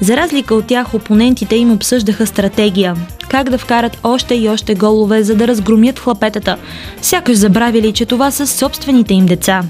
За 0.01 0.17
разлика 0.17 0.55
от 0.55 0.65
тях, 0.65 0.93
опонентите 0.93 1.55
им 1.55 1.71
обсъждаха 1.71 2.27
стратегия. 2.27 2.95
Как 3.29 3.49
да 3.49 3.57
вкарат 3.57 3.97
още 4.03 4.35
и 4.35 4.49
още 4.49 4.75
голове, 4.75 5.23
за 5.23 5.35
да 5.35 5.47
разгромят 5.47 5.99
хлапетата. 5.99 6.57
Сякаш 7.01 7.37
забравили, 7.37 7.93
че 7.93 8.05
това 8.05 8.31
са 8.31 8.47
собствените 8.47 9.13
им 9.13 9.25
деца. 9.25 9.63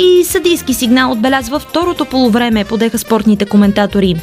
И 0.00 0.24
съдийски 0.24 0.74
сигнал 0.74 1.12
отбелязва 1.12 1.58
второто 1.58 2.04
полувреме, 2.04 2.64
подеха 2.64 2.98
спортните 2.98 3.46
коментатори. 3.46 4.14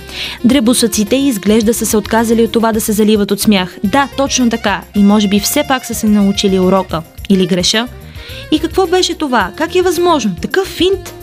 Дребосъците 0.44 1.16
изглежда 1.16 1.74
са 1.74 1.86
се 1.86 1.98
отказали 1.98 2.44
от 2.44 2.52
това 2.52 2.72
да 2.72 2.82
се 2.82 2.92
заливат 2.92 3.32
от 3.32 3.42
смях. 3.42 3.78
Да, 3.84 4.08
точно 4.18 4.50
така. 4.50 4.82
И 4.96 5.04
може 5.04 5.28
би 5.28 5.40
все 5.40 5.64
пак 5.68 5.86
са 5.86 5.94
се 5.94 6.08
научили 6.08 6.60
урока. 6.60 7.02
Или 7.30 7.48
греша? 7.48 7.88
И 8.52 8.60
какво 8.60 8.88
беше 8.88 9.14
това? 9.14 9.52
Как 9.56 9.76
е 9.76 9.82
възможно? 9.82 10.36
Такъв 10.42 10.68
финт? 10.68 11.14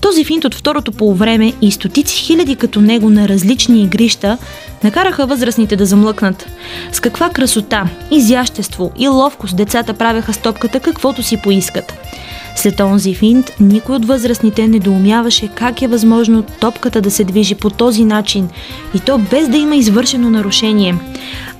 Този 0.00 0.24
финт 0.24 0.44
от 0.44 0.54
второто 0.54 0.92
полувреме 0.92 1.52
и 1.62 1.70
стотици 1.70 2.16
хиляди 2.16 2.56
като 2.56 2.80
него 2.80 3.10
на 3.10 3.28
различни 3.28 3.82
игрища 3.82 4.38
накараха 4.84 5.26
възрастните 5.26 5.76
да 5.76 5.86
замлъкнат. 5.86 6.46
С 6.92 7.00
каква 7.00 7.30
красота, 7.30 7.88
изящество 8.10 8.92
и 8.98 9.08
ловкост 9.08 9.56
децата 9.56 9.94
правеха 9.94 10.32
стопката 10.32 10.80
каквото 10.80 11.22
си 11.22 11.36
поискат. 11.42 11.92
След 12.56 12.80
онзи 12.80 13.14
финт, 13.14 13.50
никой 13.60 13.96
от 13.96 14.04
възрастните 14.04 14.68
не 14.68 14.78
доумяваше 14.78 15.48
как 15.48 15.82
е 15.82 15.88
възможно 15.88 16.42
топката 16.60 17.00
да 17.00 17.10
се 17.10 17.24
движи 17.24 17.54
по 17.54 17.70
този 17.70 18.04
начин 18.04 18.48
и 18.94 19.00
то 19.00 19.18
без 19.18 19.48
да 19.48 19.56
има 19.56 19.76
извършено 19.76 20.30
нарушение. 20.30 20.94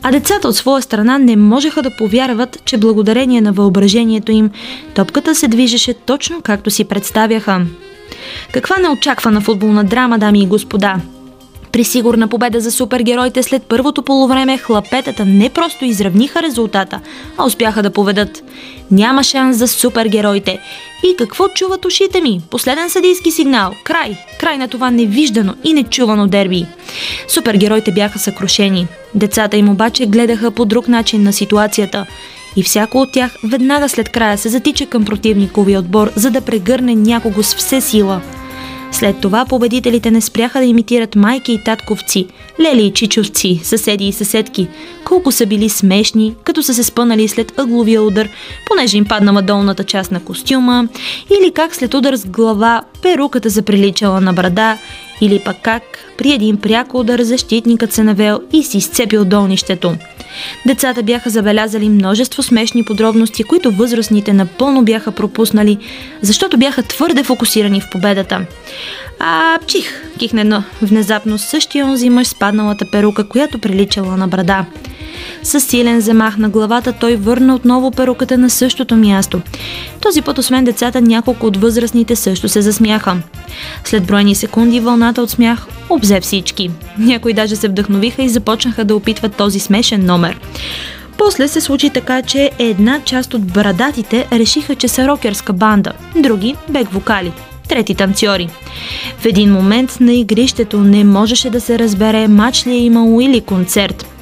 А 0.03 0.11
децата 0.11 0.49
от 0.49 0.57
своя 0.57 0.83
страна 0.83 1.19
не 1.19 1.37
можеха 1.37 1.83
да 1.83 1.97
повярват, 1.97 2.63
че 2.65 2.79
благодарение 2.79 3.41
на 3.41 3.53
въображението 3.53 4.33
им, 4.33 4.51
топката 4.95 5.35
се 5.35 5.49
движеше 5.49 5.95
точно 5.95 6.41
както 6.43 6.71
си 6.71 6.85
представяха. 6.85 7.61
Каква 8.53 8.77
неочаквана 8.77 9.41
футболна 9.41 9.85
драма, 9.85 10.19
дами 10.19 10.43
и 10.43 10.47
господа! 10.47 10.97
При 11.75 11.85
сигурна 11.85 12.29
победа 12.29 12.61
за 12.61 12.71
супергероите 12.71 13.43
след 13.43 13.63
първото 13.63 14.03
полувреме 14.03 14.59
хлапетата 14.59 15.25
не 15.25 15.51
просто 15.51 15.85
изравниха 15.85 16.43
резултата, 16.43 17.01
а 17.37 17.45
успяха 17.45 17.83
да 17.83 17.91
поведат. 17.91 18.43
Няма 18.91 19.23
шанс 19.23 19.57
за 19.57 19.69
супергероите. 19.69 20.59
И 21.05 21.17
какво 21.17 21.49
чуват 21.49 21.85
ушите 21.85 22.21
ми? 22.21 22.41
Последен 22.51 22.91
съдийски 22.91 23.31
сигнал. 23.31 23.75
Край. 23.85 24.17
Край 24.41 24.59
на 24.59 24.69
това 24.69 24.91
невиждано 24.91 25.55
и 25.65 25.73
нечувано 25.73 26.27
дерби. 26.27 26.67
Супергероите 27.29 27.93
бяха 27.93 28.19
съкрушени. 28.19 28.87
Децата 29.15 29.57
им 29.57 29.69
обаче 29.69 30.07
гледаха 30.07 30.51
по 30.51 30.65
друг 30.65 30.89
начин 30.89 31.23
на 31.23 31.33
ситуацията. 31.33 32.07
И 32.57 32.63
всяко 32.63 32.99
от 32.99 33.13
тях 33.13 33.37
веднага 33.45 33.89
след 33.89 34.09
края 34.09 34.39
се 34.39 34.49
затича 34.49 34.87
към 34.87 35.05
противниковия 35.05 35.79
отбор, 35.79 36.13
за 36.17 36.31
да 36.31 36.41
прегърне 36.41 36.95
някого 36.95 37.43
с 37.43 37.55
все 37.55 37.81
сила– 37.81 38.21
след 38.95 39.21
това 39.21 39.45
победителите 39.45 40.11
не 40.11 40.21
спряха 40.21 40.59
да 40.59 40.65
имитират 40.65 41.17
майки 41.17 41.53
и 41.53 41.65
татковци, 41.65 42.27
лели 42.61 42.83
и 42.87 42.93
чичовци, 42.93 43.61
съседи 43.63 44.09
и 44.09 44.13
съседки. 44.13 44.69
Колко 45.05 45.33
са 45.33 45.47
били 45.47 45.69
смешни, 45.69 46.35
като 46.45 46.63
са 46.63 46.75
се 46.75 46.83
спънали 46.83 47.29
след 47.29 47.59
ъгловия 47.59 48.03
удар, 48.03 48.29
понеже 48.67 48.97
им 48.97 49.05
паднала 49.05 49.43
долната 49.43 49.85
част 49.85 50.13
на 50.13 50.25
костюма, 50.25 50.89
или 51.41 51.53
как 51.53 51.75
след 51.75 51.95
удар 51.95 52.15
с 52.15 52.27
глава 52.27 52.83
перуката 53.03 53.49
заприличала 53.49 54.21
на 54.21 54.33
брада, 54.33 54.79
или 55.25 55.39
пък 55.45 55.57
как 55.63 55.83
при 56.19 56.33
един 56.33 56.57
пряко 56.57 57.01
удар 57.01 57.23
защитникът 57.23 57.93
се 57.93 58.03
навел 58.03 58.41
и 58.53 58.63
си 58.63 58.79
изцепил 58.79 59.25
долнището. 59.25 59.97
Децата 60.67 61.03
бяха 61.03 61.31
забелязали 61.31 61.89
множество 61.89 62.43
смешни 62.43 62.85
подробности, 62.85 63.45
които 63.45 63.71
възрастните 63.71 64.33
напълно 64.33 64.85
бяха 64.85 65.13
пропуснали, 65.13 65.79
защото 66.23 66.59
бяха 66.59 66.83
твърде 66.83 67.23
фокусирани 67.23 67.81
в 67.81 67.91
победата. 67.93 68.47
А, 69.19 69.59
чих, 69.67 70.03
кихне 70.19 70.41
едно. 70.41 70.63
Внезапно 70.83 71.39
същия 71.39 71.87
онзи 71.87 72.11
мъж 72.11 72.27
с 72.27 72.39
падналата 72.39 72.91
перука, 72.91 73.29
която 73.29 73.59
приличала 73.59 74.17
на 74.17 74.29
брада. 74.29 74.65
С 75.43 75.61
силен 75.61 76.01
замах 76.01 76.37
на 76.37 76.49
главата 76.49 76.93
той 76.93 77.17
върна 77.17 77.55
отново 77.55 77.91
перуката 77.91 78.39
на 78.39 78.51
същото 78.51 78.97
място. 78.97 79.41
Този 80.01 80.23
път, 80.23 80.39
освен 80.39 80.65
децата, 80.65 81.01
няколко 81.01 81.47
от 81.47 81.57
възрастните 81.57 82.17
също 82.17 82.49
се 82.49 82.63
засмяха. 82.63 83.17
След 83.85 84.07
броени 84.07 84.35
секунди 84.35 84.81
вълната 84.81 85.23
от 85.23 85.31
смях 85.31 85.67
обзе 85.91 86.21
всички. 86.21 86.71
Някои 86.99 87.33
даже 87.33 87.57
се 87.57 87.69
вдъхновиха 87.69 88.23
и 88.23 88.29
започнаха 88.29 88.85
да 88.85 88.97
опитват 88.97 89.37
този 89.37 89.61
смешен 89.61 90.07
номер. 90.07 90.41
После 91.19 91.49
се 91.49 91.61
случи 91.61 91.91
така, 91.91 92.23
че 92.23 92.51
една 92.59 93.01
част 93.05 93.35
от 93.35 93.45
брадатите 93.45 94.27
решиха, 94.33 94.75
че 94.75 94.89
са 94.89 95.09
рокерска 95.09 95.53
банда, 95.53 95.93
други– 96.17 96.55
бек 96.69 96.89
вокали 96.93 97.33
трети 97.69 97.95
танцори. 97.95 98.49
В 99.19 99.25
един 99.27 99.53
момент 99.53 99.97
на 100.01 100.13
игрището 100.13 100.79
не 100.81 101.05
можеше 101.05 101.51
да 101.51 101.61
се 101.61 101.79
разбере 101.79 102.29
мач 102.29 102.67
ли 102.67 102.71
е 102.71 102.85
имало 102.85 103.21
или 103.21 103.41
концерт. 103.41 104.14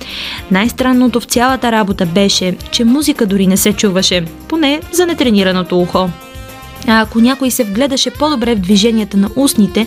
Най-странното 0.50 1.20
в 1.20 1.24
цялата 1.24 1.72
работа 1.72 2.06
беше, 2.06 2.56
че 2.70 2.84
музика 2.84 3.26
дори 3.26 3.46
не 3.46 3.56
се 3.56 3.72
чуваше, 3.72 4.24
поне 4.48 4.80
за 4.92 5.06
нетренираното 5.06 5.80
ухо. 5.80 6.10
А 6.86 7.00
ако 7.00 7.20
някой 7.20 7.50
се 7.50 7.64
вгледаше 7.64 8.10
по-добре 8.10 8.54
в 8.54 8.58
движенията 8.58 9.16
на 9.16 9.30
устните, 9.36 9.86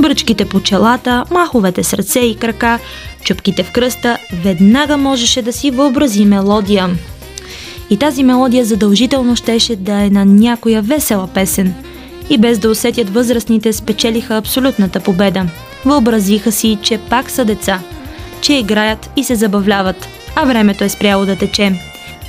бръчките 0.00 0.44
по 0.44 0.60
челата, 0.60 1.24
маховете 1.30 1.84
с 1.84 1.94
ръце 1.94 2.20
и 2.20 2.36
крака, 2.36 2.78
чупките 3.24 3.62
в 3.62 3.72
кръста, 3.72 4.18
веднага 4.42 4.96
можеше 4.96 5.42
да 5.42 5.52
си 5.52 5.70
въобрази 5.70 6.24
мелодия. 6.24 6.90
И 7.90 7.96
тази 7.96 8.22
мелодия 8.22 8.64
задължително 8.64 9.36
щеше 9.36 9.76
да 9.76 9.92
е 9.92 10.10
на 10.10 10.24
някоя 10.24 10.82
весела 10.82 11.26
песен– 11.26 11.74
и 12.30 12.38
без 12.38 12.58
да 12.58 12.70
усетят 12.70 13.10
възрастните 13.10 13.72
спечелиха 13.72 14.36
абсолютната 14.36 15.00
победа. 15.00 15.46
Въобразиха 15.84 16.52
си, 16.52 16.78
че 16.82 16.98
пак 16.98 17.30
са 17.30 17.44
деца, 17.44 17.80
че 18.44 18.52
играят 18.52 19.10
и 19.16 19.24
се 19.24 19.34
забавляват, 19.34 20.08
а 20.36 20.44
времето 20.44 20.84
е 20.84 20.88
спряло 20.88 21.26
да 21.26 21.36
тече. 21.36 21.72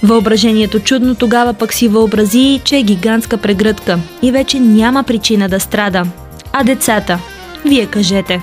Въображението 0.03 0.79
чудно 0.79 1.15
тогава 1.15 1.53
пък 1.53 1.73
си 1.73 1.87
въобрази, 1.87 2.61
че 2.63 2.77
е 2.77 2.83
гигантска 2.83 3.37
прегръдка 3.37 3.99
и 4.21 4.31
вече 4.31 4.59
няма 4.59 5.03
причина 5.03 5.49
да 5.49 5.59
страда. 5.59 6.03
А 6.53 6.63
децата? 6.63 7.19
Вие 7.65 7.85
кажете. 7.85 8.41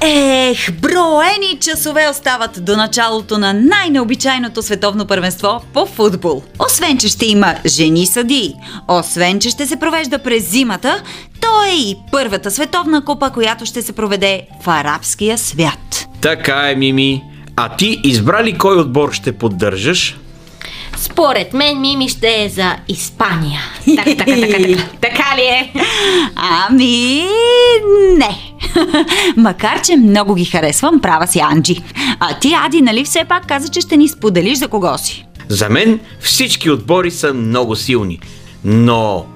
Ех, 0.00 0.72
броени 0.72 1.58
часове 1.60 2.08
остават 2.10 2.64
до 2.64 2.76
началото 2.76 3.38
на 3.38 3.52
най-необичайното 3.52 4.62
световно 4.62 5.06
първенство 5.06 5.60
по 5.72 5.86
футбол. 5.86 6.42
Освен, 6.66 6.98
че 6.98 7.08
ще 7.08 7.26
има 7.26 7.54
жени 7.66 8.06
съдии, 8.06 8.54
освен, 8.88 9.40
че 9.40 9.50
ще 9.50 9.66
се 9.66 9.76
провежда 9.76 10.18
през 10.18 10.50
зимата, 10.50 11.02
то 11.40 11.64
е 11.64 11.74
и 11.74 11.96
първата 12.12 12.50
световна 12.50 13.04
купа, 13.04 13.30
която 13.30 13.66
ще 13.66 13.82
се 13.82 13.92
проведе 13.92 14.42
в 14.62 14.68
арабския 14.68 15.38
свят. 15.38 15.95
Така 16.20 16.70
е, 16.70 16.74
Мими. 16.74 17.22
А 17.56 17.68
ти 17.68 18.00
избра 18.04 18.44
ли 18.44 18.58
кой 18.58 18.76
отбор 18.76 19.12
ще 19.12 19.32
поддържаш? 19.32 20.16
Според 20.96 21.52
мен 21.52 21.80
Мими 21.80 22.08
ще 22.08 22.44
е 22.44 22.48
за 22.48 22.76
Испания. 22.88 23.60
Така, 23.96 24.04
така, 24.04 24.24
така, 24.24 24.56
така. 24.58 24.82
Така 25.00 25.36
ли 25.36 25.42
е? 25.42 25.72
Ами, 26.36 27.26
не. 28.18 28.38
Макар, 29.36 29.82
че 29.82 29.96
много 29.96 30.34
ги 30.34 30.44
харесвам, 30.44 31.00
права 31.00 31.26
си 31.26 31.38
Анджи. 31.38 31.76
А 32.20 32.38
ти, 32.38 32.54
Ади, 32.66 32.82
нали 32.82 33.04
все 33.04 33.24
пак 33.28 33.48
каза, 33.48 33.68
че 33.68 33.80
ще 33.80 33.96
ни 33.96 34.08
споделиш 34.08 34.58
за 34.58 34.68
кого 34.68 34.98
си? 34.98 35.26
За 35.48 35.68
мен 35.68 36.00
всички 36.20 36.70
отбори 36.70 37.10
са 37.10 37.34
много 37.34 37.76
силни, 37.76 38.20
но 38.64 39.26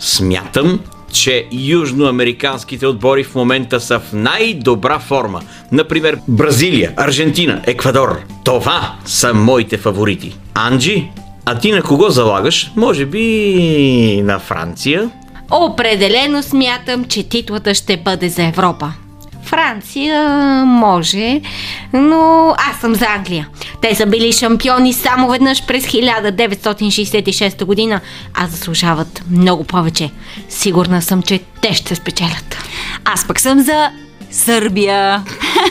смятам, 0.00 0.80
че 1.14 1.46
южноамериканските 1.52 2.86
отбори 2.86 3.24
в 3.24 3.34
момента 3.34 3.80
са 3.80 4.00
в 4.00 4.12
най-добра 4.12 4.98
форма. 4.98 5.40
Например, 5.72 6.18
Бразилия, 6.28 6.92
Аржентина, 6.96 7.62
Еквадор. 7.66 8.20
Това 8.44 8.94
са 9.04 9.34
моите 9.34 9.76
фаворити. 9.76 10.36
Анджи, 10.54 11.10
а 11.44 11.58
ти 11.58 11.72
на 11.72 11.82
кого 11.82 12.10
залагаш? 12.10 12.72
Може 12.76 13.06
би 13.06 14.22
на 14.24 14.38
Франция? 14.38 15.10
Определено 15.50 16.42
смятам, 16.42 17.04
че 17.04 17.28
титлата 17.28 17.74
ще 17.74 17.96
бъде 17.96 18.28
за 18.28 18.42
Европа. 18.42 18.92
Франция 19.44 20.22
може, 20.66 21.40
но 21.92 22.54
аз 22.70 22.80
съм 22.80 22.94
за 22.94 23.06
Англия. 23.06 23.48
Те 23.82 23.94
са 23.94 24.06
били 24.06 24.32
шампиони 24.32 24.92
само 24.92 25.28
веднъж 25.28 25.66
през 25.66 25.86
1966 25.86 27.64
година, 27.64 28.00
а 28.34 28.46
заслужават 28.46 29.22
много 29.30 29.64
повече. 29.64 30.10
Сигурна 30.48 31.02
съм, 31.02 31.22
че 31.22 31.40
те 31.62 31.74
ще 31.74 31.94
спечелят. 31.94 32.56
Аз 33.04 33.26
пък 33.26 33.40
съм 33.40 33.60
за 33.60 33.90
Сърбия. 34.34 35.24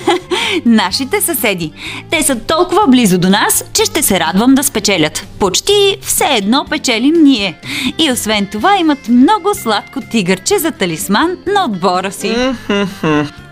Нашите 0.65 1.21
съседи. 1.21 1.71
Те 2.10 2.23
са 2.23 2.39
толкова 2.39 2.82
близо 2.88 3.17
до 3.17 3.30
нас, 3.30 3.65
че 3.73 3.86
ще 3.86 4.04
се 4.04 4.19
радвам 4.19 4.56
да 4.56 4.63
спечелят. 4.63 5.28
Почти 5.39 5.97
все 6.02 6.26
едно 6.26 6.65
печелим 6.69 7.23
ние. 7.23 7.60
И 7.99 8.12
освен 8.12 8.47
това 8.52 8.78
имат 8.78 9.08
много 9.08 9.56
сладко 9.56 9.99
тигърче 10.12 10.60
за 10.60 10.71
талисман 10.71 11.38
на 11.54 11.65
отбора 11.65 12.12
си. 12.12 12.36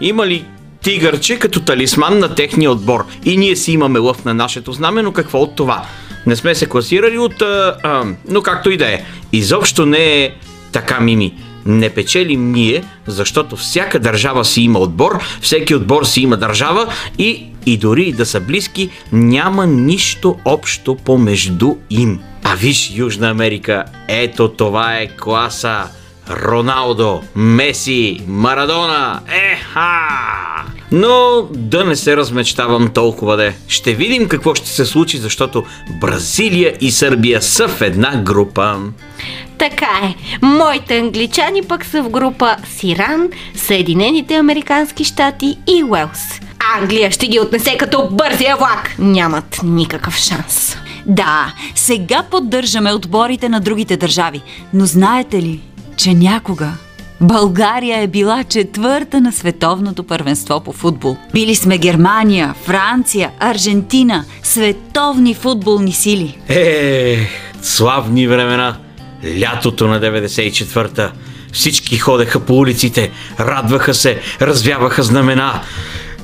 Има 0.02 0.28
ли 0.28 0.46
тигърче 0.84 1.40
като 1.40 1.60
талисман 1.60 2.20
на 2.20 2.36
техния 2.36 2.72
отбор? 2.72 3.06
И 3.26 3.38
ние 3.38 3.56
си 3.56 3.72
имаме 3.72 4.00
лъв 4.00 4.26
на 4.26 4.34
нашето 4.34 4.72
знаме, 4.72 5.02
но 5.02 5.12
какво 5.12 5.40
от 5.40 5.56
това? 5.56 5.86
Не 6.26 6.36
сме 6.36 6.56
се 6.56 6.66
класирали 6.66 7.18
от... 7.18 7.42
А, 7.42 7.76
а, 7.84 8.04
но 8.30 8.42
както 8.42 8.70
и 8.70 8.78
да 8.78 8.86
е. 8.86 9.04
Изобщо 9.34 9.86
не 9.86 10.24
е 10.24 10.32
така, 10.72 11.00
Мими. 11.00 11.34
Не 11.66 11.90
печелим 11.90 12.52
ние, 12.52 12.84
защото 13.08 13.56
всяка 13.56 14.00
държава 14.00 14.46
си 14.46 14.62
има 14.62 14.80
отбор, 14.80 15.24
всеки 15.42 15.76
отбор 15.76 16.04
си 16.04 16.22
има 16.22 16.38
държава 16.38 16.88
и, 17.18 17.46
и 17.66 17.78
дори 17.78 18.12
да 18.12 18.26
са 18.26 18.40
близки, 18.40 18.90
няма 19.12 19.68
нищо 19.68 20.38
общо 20.46 20.96
помежду 20.96 21.76
им. 21.90 22.20
А 22.44 22.56
виж 22.56 22.92
Южна 22.96 23.30
Америка, 23.30 23.84
ето 24.08 24.50
това 24.50 24.98
е 24.98 25.08
класа. 25.08 25.84
Роналдо, 26.30 27.22
Меси, 27.36 28.22
Марадона, 28.28 29.20
еха! 29.28 30.62
Но 30.92 31.48
да 31.52 31.86
не 31.86 31.96
се 31.96 32.18
размечтавам 32.18 32.90
толкова 32.90 33.38
де. 33.38 33.56
Ще 33.68 33.94
видим 33.94 34.28
какво 34.28 34.56
ще 34.56 34.70
се 34.70 34.86
случи, 34.86 35.18
защото 35.18 35.64
Бразилия 36.02 36.74
и 36.82 36.92
Сърбия 36.92 37.42
са 37.42 37.68
в 37.68 37.82
една 37.82 38.18
група. 38.18 38.80
Така 39.62 40.02
е. 40.04 40.16
Моите 40.46 40.98
англичани 40.98 41.62
пък 41.62 41.86
са 41.86 42.04
в 42.04 42.10
група 42.10 42.56
с 42.66 42.84
Иран, 42.84 43.30
Съединените 43.56 44.36
Американски 44.36 45.04
щати 45.04 45.58
и 45.68 45.84
Уелс. 45.84 46.40
Англия 46.78 47.12
ще 47.12 47.28
ги 47.28 47.40
отнесе 47.40 47.78
като 47.78 48.10
бързия 48.12 48.58
влак. 48.58 48.96
Нямат 49.00 49.60
никакъв 49.64 50.16
шанс. 50.16 50.78
Да, 51.06 51.54
сега 51.76 52.24
поддържаме 52.32 52.94
отборите 52.94 53.50
на 53.50 53.60
другите 53.60 53.98
държави. 53.98 54.42
Но 54.74 54.86
знаете 54.86 55.42
ли, 55.42 55.60
че 55.98 56.14
някога 56.14 56.72
България 57.22 58.02
е 58.02 58.08
била 58.08 58.44
четвърта 58.44 59.22
на 59.22 59.32
световното 59.32 60.04
първенство 60.04 60.60
по 60.60 60.74
футбол. 60.74 61.18
Били 61.34 61.56
сме 61.56 61.78
Германия, 61.78 62.56
Франция, 62.64 63.32
Аржентина, 63.40 64.26
световни 64.44 65.34
футболни 65.34 65.94
сили. 65.94 66.38
Е, 66.50 67.18
славни 67.62 68.28
времена. 68.28 68.78
Лятото 69.42 69.88
на 69.88 70.02
94-та. 70.02 71.12
Всички 71.54 71.98
ходеха 71.98 72.40
по 72.40 72.54
улиците, 72.54 73.12
радваха 73.40 73.94
се, 73.94 74.20
развяваха 74.42 75.04
знамена. 75.04 75.62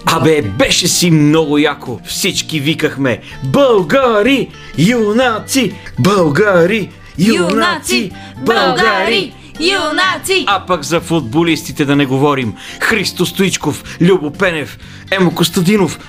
Абе, 0.05 0.41
беше 0.41 0.87
си 0.87 1.11
много 1.11 1.57
яко. 1.57 1.99
Всички 2.05 2.59
викахме 2.59 3.19
Българи, 3.43 4.49
юнаци, 4.77 5.73
Българи, 5.99 6.89
юнаци, 7.17 8.11
Българи, 8.37 9.33
юнаци! 9.59 10.45
А 10.47 10.65
пък 10.65 10.83
за 10.83 10.99
футболистите 10.99 11.85
да 11.85 11.95
не 11.95 12.05
говорим. 12.05 12.53
Христо 12.79 13.25
Стоичков, 13.25 13.97
Любо 14.01 14.31
Пенев, 14.31 14.79
Емо 15.11 15.31
Костадинов 15.35 15.99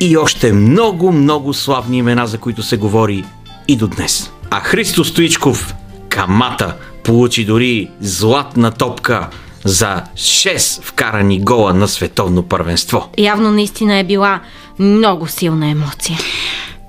и 0.00 0.16
още 0.16 0.52
много, 0.52 1.12
много 1.12 1.54
славни 1.54 1.98
имена, 1.98 2.26
за 2.26 2.38
които 2.38 2.62
се 2.62 2.76
говори 2.76 3.24
и 3.68 3.76
до 3.76 3.86
днес. 3.86 4.32
А 4.50 4.60
Христо 4.60 5.04
Стоичков, 5.04 5.74
камата, 6.20 6.76
получи 7.04 7.44
дори 7.44 7.90
златна 8.00 8.70
топка 8.70 9.28
за 9.64 10.02
6 10.14 10.82
вкарани 10.82 11.40
гола 11.40 11.74
на 11.74 11.88
световно 11.88 12.42
първенство. 12.42 13.08
Явно 13.18 13.50
наистина 13.50 13.96
е 13.96 14.04
била 14.04 14.40
много 14.78 15.26
силна 15.26 15.68
емоция. 15.68 16.18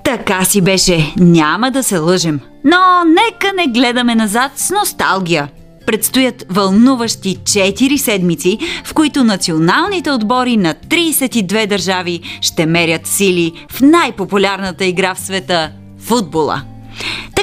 Така 0.04 0.44
си 0.44 0.60
беше, 0.60 1.14
няма 1.16 1.70
да 1.70 1.82
се 1.82 1.98
лъжем. 1.98 2.40
Но 2.64 2.78
нека 3.04 3.56
не 3.56 3.80
гледаме 3.80 4.14
назад 4.14 4.52
с 4.56 4.70
носталгия. 4.70 5.48
Предстоят 5.86 6.44
вълнуващи 6.50 7.36
4 7.36 7.96
седмици, 7.96 8.58
в 8.84 8.94
които 8.94 9.24
националните 9.24 10.10
отбори 10.10 10.56
на 10.56 10.74
32 10.74 11.66
държави 11.66 12.20
ще 12.40 12.66
мерят 12.66 13.06
сили 13.06 13.52
в 13.70 13.80
най-популярната 13.80 14.84
игра 14.84 15.14
в 15.14 15.20
света– 15.20 15.70
футбола. 15.98 16.62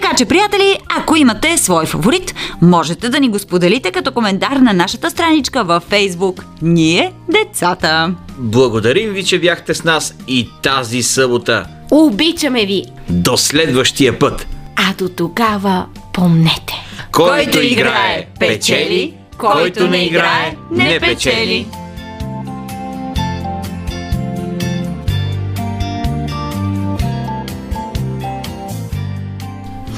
Така 0.09 0.17
че, 0.17 0.25
приятели, 0.25 0.77
ако 0.89 1.15
имате 1.15 1.57
свой 1.57 1.85
фаворит, 1.85 2.35
можете 2.61 3.09
да 3.09 3.19
ни 3.19 3.29
го 3.29 3.39
споделите 3.39 3.91
като 3.91 4.11
коментар 4.11 4.51
на 4.51 4.73
нашата 4.73 5.09
страничка 5.09 5.63
във 5.63 5.89
Facebook 5.89 6.43
Ние 6.61 7.13
децата. 7.31 8.13
Благодарим 8.37 9.13
ви, 9.13 9.23
че 9.23 9.39
бяхте 9.39 9.73
с 9.73 9.83
нас 9.83 10.15
и 10.27 10.49
тази 10.63 11.03
събота. 11.03 11.65
Обичаме 11.91 12.65
ви! 12.65 12.83
До 13.09 13.37
следващия 13.37 14.19
път! 14.19 14.47
А 14.75 14.93
до 14.97 15.09
тогава 15.09 15.85
помнете. 16.13 16.73
Който 17.11 17.61
играе, 17.61 18.25
печели, 18.39 19.13
който 19.37 19.87
не 19.87 20.05
играе, 20.05 20.55
не 20.71 20.99
печели. 20.99 21.67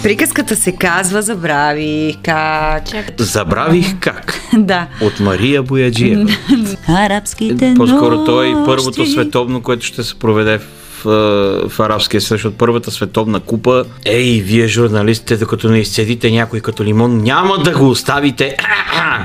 Приказката 0.03 0.55
се 0.55 0.71
казва 0.71 1.21
Забрави 1.21 2.17
как. 2.23 2.83
Забравих 3.17 3.99
как. 3.99 4.39
да. 4.57 4.87
От 5.01 5.19
Мария 5.19 5.63
Бояджиева. 5.63 6.29
Арабските 6.87 7.73
По-скоро 7.77 8.25
той 8.25 8.49
е 8.49 8.65
първото 8.65 9.05
световно, 9.05 9.61
което 9.61 9.85
ще 9.85 10.03
се 10.03 10.19
проведе 10.19 10.57
в, 10.57 11.05
а, 11.05 11.69
в 11.69 11.79
арабския 11.79 12.21
свят, 12.21 12.45
от 12.45 12.57
първата 12.57 12.91
световна 12.91 13.39
купа. 13.39 13.85
Ей, 14.05 14.41
вие 14.41 14.67
журналистите, 14.67 15.37
докато 15.37 15.69
не 15.69 15.79
изцедите 15.79 16.31
някой 16.31 16.59
като 16.59 16.83
лимон, 16.83 17.17
няма 17.17 17.57
да 17.57 17.71
го 17.71 17.89
оставите 17.89 18.57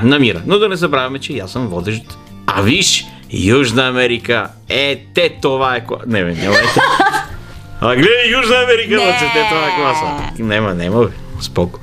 на 0.03 0.19
мира. 0.19 0.41
Но 0.45 0.59
да 0.59 0.69
не 0.69 0.75
забравяме, 0.75 1.19
че 1.19 1.37
аз 1.37 1.51
съм 1.51 1.67
водещ. 1.67 2.03
А 2.47 2.61
виж, 2.61 3.05
Южна 3.33 3.87
Америка, 3.87 4.47
е, 4.69 5.03
те 5.13 5.37
това 5.41 5.75
е... 5.75 5.83
Не, 6.07 6.23
бе, 6.23 6.33
няма 6.33 6.55
е. 6.55 7.06
А 7.81 7.95
гледай 7.95 8.29
Южна 8.31 8.55
Америка, 8.63 8.95
да 8.95 9.17
те 9.33 9.45
това 9.49 9.69
класа. 9.77 10.33
Нема, 10.39 10.73
нема, 10.73 11.05
бе. 11.05 11.11
Споко. 11.41 11.79